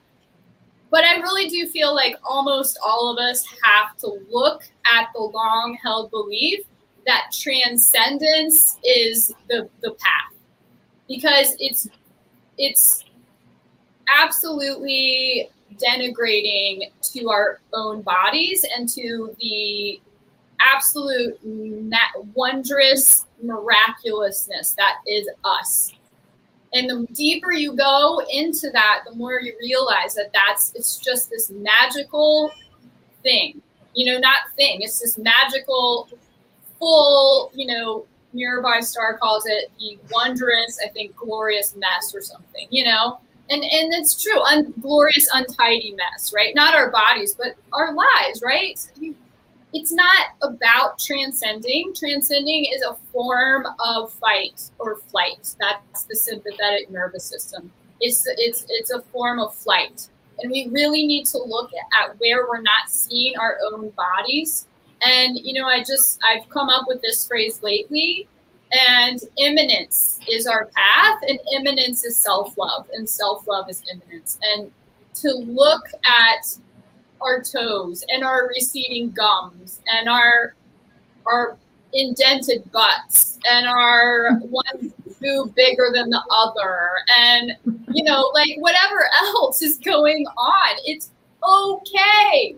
[0.92, 5.22] But I really do feel like almost all of us have to look at the
[5.22, 6.66] long held belief
[7.08, 10.36] that transcendence is the, the path
[11.08, 11.88] because it's
[12.58, 13.04] it's
[14.08, 15.50] absolutely
[15.84, 20.00] denigrating to our own bodies and to the
[20.60, 21.40] absolute
[22.36, 25.94] wondrous miraculousness that is us.
[26.74, 31.30] And the deeper you go into that, the more you realize that that's it's just
[31.30, 32.52] this magical
[33.22, 33.62] thing.
[33.94, 34.82] You know, not thing.
[34.82, 36.10] It's this magical,
[36.80, 37.52] full.
[37.54, 42.68] You know, Mirabai Starr calls it the wondrous, I think, glorious mess or something.
[42.72, 43.20] You know,
[43.52, 46.56] and and it's true, un- glorious, untidy mess, right?
[46.56, 48.80] Not our bodies, but our lives, right?
[49.00, 49.16] You
[49.74, 51.94] it's not about transcending.
[51.96, 55.56] Transcending is a form of fight or flight.
[55.60, 57.72] That's the sympathetic nervous system.
[58.00, 60.08] It's it's it's a form of flight,
[60.40, 64.68] and we really need to look at where we're not seeing our own bodies.
[65.02, 68.28] And you know, I just I've come up with this phrase lately,
[68.72, 74.38] and immanence is our path, and immanence is self love, and self love is immanence.
[74.44, 74.72] And
[75.16, 76.58] to look at
[77.24, 80.56] our toes and our receding gums and our
[81.26, 81.58] our
[81.94, 87.56] indented butts and our one boob bigger than the other and
[87.94, 91.12] you know like whatever else is going on it's
[91.46, 92.56] okay.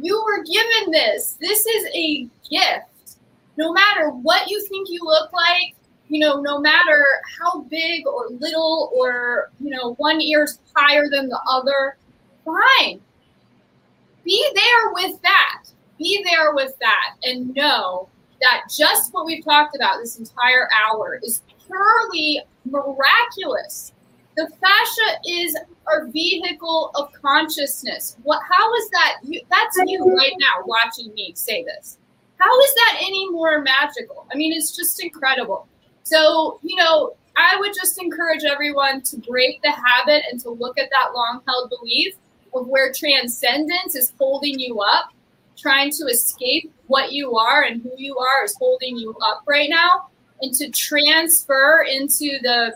[0.00, 1.36] You were given this.
[1.40, 3.18] This is a gift.
[3.56, 5.74] No matter what you think you look like
[6.08, 7.04] you know no matter
[7.40, 11.96] how big or little or you know one ear's higher than the other
[12.44, 13.00] fine
[14.26, 15.62] be there with that.
[15.98, 18.08] Be there with that and know
[18.42, 23.92] that just what we've talked about this entire hour is purely miraculous.
[24.36, 25.56] The fascia is
[25.86, 28.18] our vehicle of consciousness.
[28.24, 28.42] What?
[28.50, 29.14] How is that?
[29.22, 31.96] You, that's you right now watching me say this.
[32.38, 34.26] How is that any more magical?
[34.30, 35.66] I mean, it's just incredible.
[36.02, 40.78] So, you know, I would just encourage everyone to break the habit and to look
[40.78, 42.14] at that long held belief
[42.54, 45.10] of where transcendence is holding you up,
[45.56, 49.68] trying to escape what you are and who you are is holding you up right
[49.68, 50.08] now,
[50.42, 52.74] and to transfer into the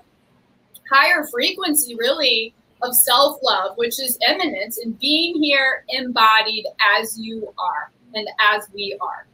[0.90, 6.66] higher frequency, really, of self love, which is immanence and being here embodied
[6.98, 9.26] as you are and as we are.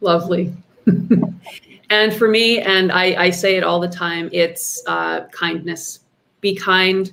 [0.00, 0.52] Lovely.
[1.90, 6.00] and for me, and I, I, say it all the time, it's uh, kindness.
[6.40, 7.10] Be kind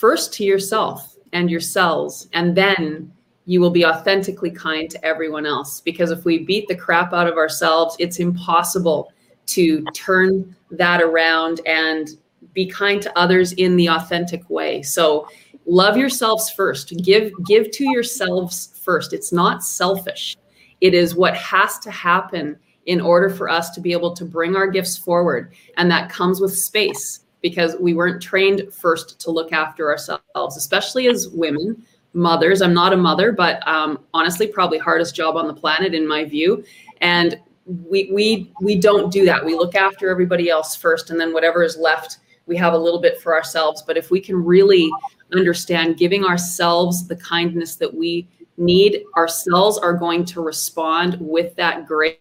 [0.00, 3.12] first to yourself and your cells, and then
[3.44, 5.82] you will be authentically kind to everyone else.
[5.82, 9.12] Because if we beat the crap out of ourselves, it's impossible
[9.46, 12.08] to turn that around and
[12.54, 14.80] be kind to others in the authentic way.
[14.80, 15.28] So
[15.66, 16.96] love yourselves first.
[17.02, 19.12] Give give to yourselves first.
[19.12, 20.36] It's not selfish.
[20.80, 24.56] It is what has to happen in order for us to be able to bring
[24.56, 29.52] our gifts forward and that comes with space because we weren't trained first to look
[29.52, 32.62] after ourselves, especially as women, mothers.
[32.62, 36.24] I'm not a mother, but um, honestly, probably hardest job on the planet in my
[36.24, 36.64] view.
[37.00, 39.44] And we we we don't do that.
[39.44, 43.00] We look after everybody else first, and then whatever is left, we have a little
[43.00, 43.82] bit for ourselves.
[43.82, 44.90] But if we can really
[45.32, 51.54] understand giving ourselves the kindness that we need, our cells are going to respond with
[51.56, 52.18] that grace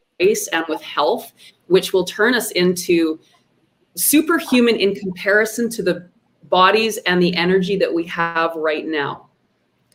[0.53, 1.33] and with health,
[1.67, 3.19] which will turn us into
[3.99, 6.07] superhuman in comparison to the
[6.43, 9.27] bodies and the energy that we have right now.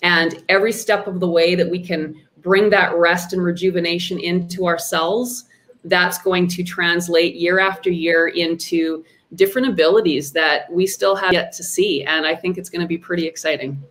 [0.02, 4.66] And every step of the way that we can bring that rest and rejuvenation into
[4.66, 5.44] our cells,
[5.84, 11.52] that's going to translate year after year into different abilities that we still have yet
[11.52, 12.04] to see.
[12.04, 13.82] And I think it's going to be pretty exciting.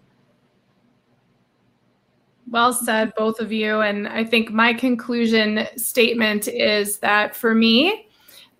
[2.49, 3.81] Well said, both of you.
[3.81, 8.07] And I think my conclusion statement is that for me,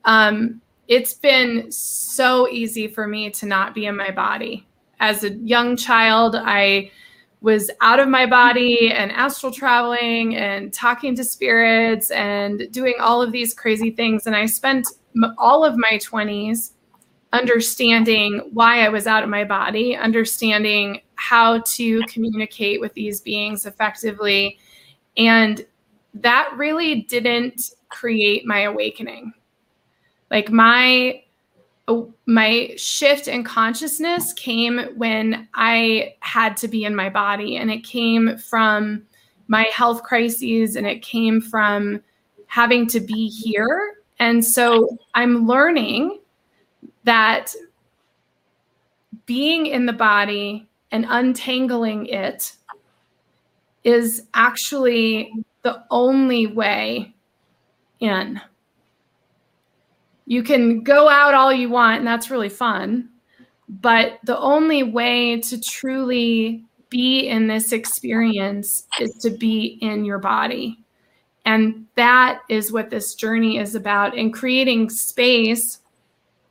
[0.06, 4.68] um, it's been so easy for me to not be in my body.
[5.00, 6.92] As a young child, I
[7.42, 13.22] was out of my body and astral traveling and talking to spirits and doing all
[13.22, 14.28] of these crazy things.
[14.28, 14.88] And I spent
[15.38, 16.72] all of my 20s
[17.34, 23.66] understanding why I was out of my body, understanding how to communicate with these beings
[23.66, 24.58] effectively.
[25.18, 25.66] And
[26.14, 29.34] that really didn't create my awakening.
[30.34, 31.22] Like my
[31.88, 37.70] oh, my shift in consciousness came when I had to be in my body, and
[37.70, 39.04] it came from
[39.48, 42.02] my health crises, and it came from
[42.48, 43.98] having to be here.
[44.18, 46.20] And so I'm learning
[47.04, 47.54] that
[49.28, 52.56] being in the body and untangling it
[53.84, 55.32] is actually
[55.62, 57.14] the only way
[58.00, 58.42] in.
[60.26, 63.10] You can go out all you want, and that's really fun.
[63.68, 70.20] But the only way to truly be in this experience is to be in your
[70.20, 70.80] body.
[71.46, 75.80] And that is what this journey is about and creating space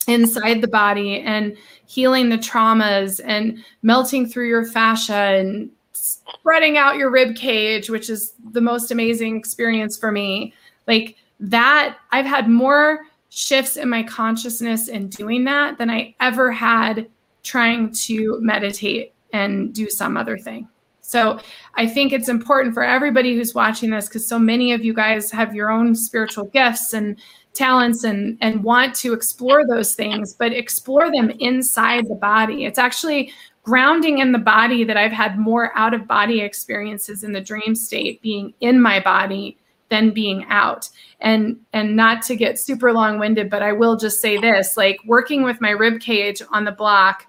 [0.07, 1.57] inside the body and
[1.87, 8.11] healing the traumas and melting through your fascia and spreading out your rib cage, which
[8.11, 10.53] is the most amazing experience for me.
[10.89, 16.53] Like that, I've had more shifts in my consciousness in doing that than I ever
[16.53, 17.09] had
[17.43, 20.69] trying to meditate and do some other thing.
[21.01, 21.41] So
[21.75, 25.31] I think it's important for everybody who's watching this because so many of you guys
[25.31, 27.19] have your own spiritual gifts and
[27.55, 32.67] talents and and want to explore those things, but explore them inside the body.
[32.67, 37.33] It's actually grounding in the body that I've had more out of body experiences in
[37.33, 39.57] the dream state being in my body
[39.93, 40.89] than being out.
[41.21, 45.45] And and not to get super long-winded but i will just say this like working
[45.45, 47.27] with my rib cage on the block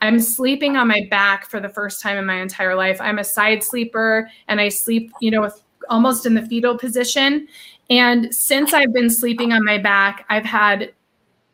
[0.00, 2.98] i'm sleeping on my back for the first time in my entire life.
[3.02, 7.46] I'm a side sleeper and i sleep you know with almost in the fetal position.
[7.90, 10.94] And since i've been sleeping on my back i've had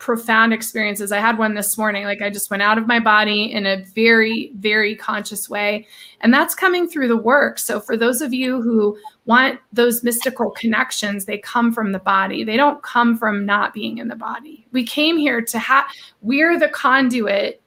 [0.00, 1.12] profound experiences.
[1.12, 2.04] I had one this morning.
[2.04, 5.86] Like I just went out of my body in a very, very conscious way.
[6.22, 7.58] And that's coming through the work.
[7.58, 12.44] So for those of you who want those mystical connections, they come from the body.
[12.44, 14.66] They don't come from not being in the body.
[14.72, 15.84] We came here to have,
[16.22, 17.60] we're the conduit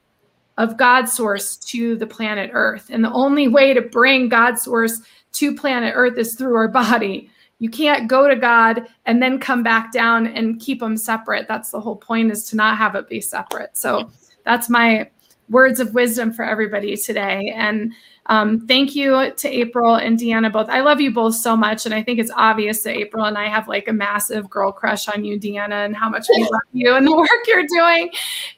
[0.58, 2.90] of God source to the planet Earth.
[2.90, 5.00] And the only way to bring God source
[5.34, 7.30] to planet Earth is through our body.
[7.64, 11.48] You can't go to God and then come back down and keep them separate.
[11.48, 13.74] That's the whole point is to not have it be separate.
[13.74, 14.10] So
[14.44, 15.08] that's my
[15.48, 17.54] words of wisdom for everybody today.
[17.56, 17.94] And
[18.26, 20.68] um, thank you to April and Deanna both.
[20.68, 21.86] I love you both so much.
[21.86, 25.08] And I think it's obvious that April and I have like a massive girl crush
[25.08, 28.10] on you, Deanna, and how much we love you and the work you're doing.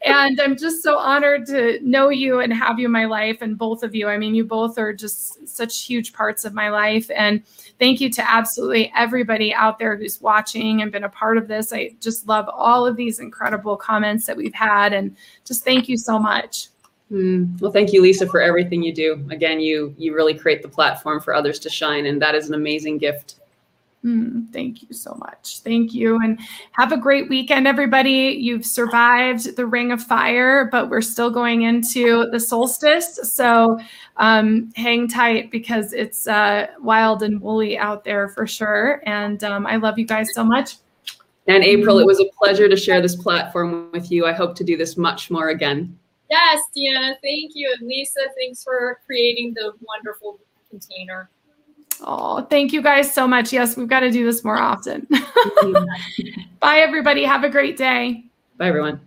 [0.04, 3.56] And I'm just so honored to know you and have you in my life and
[3.56, 4.08] both of you.
[4.08, 7.08] I mean, you both are just such huge parts of my life.
[7.14, 7.42] And
[7.78, 11.72] thank you to absolutely everybody out there who's watching and been a part of this.
[11.72, 14.92] I just love all of these incredible comments that we've had.
[14.92, 16.68] And just thank you so much.
[17.10, 17.60] Mm.
[17.60, 19.24] Well, thank you, Lisa, for everything you do.
[19.30, 22.54] Again, you you really create the platform for others to shine, and that is an
[22.54, 23.36] amazing gift.
[24.06, 25.60] Mm, thank you so much.
[25.64, 26.20] Thank you.
[26.20, 26.38] And
[26.72, 28.36] have a great weekend, everybody.
[28.38, 33.18] You've survived the ring of fire, but we're still going into the solstice.
[33.24, 33.80] So
[34.16, 39.02] um, hang tight because it's uh, wild and woolly out there for sure.
[39.06, 40.76] And um, I love you guys so much.
[41.48, 44.24] And April, it was a pleasure to share this platform with you.
[44.24, 45.98] I hope to do this much more again.
[46.30, 47.74] Yes, Deanna, thank you.
[47.76, 50.38] And Lisa, thanks for creating the wonderful
[50.70, 51.28] container.
[52.02, 53.52] Oh, thank you guys so much.
[53.52, 55.06] Yes, we've got to do this more often.
[56.60, 57.24] Bye, everybody.
[57.24, 58.24] Have a great day.
[58.56, 59.00] Bye, everyone.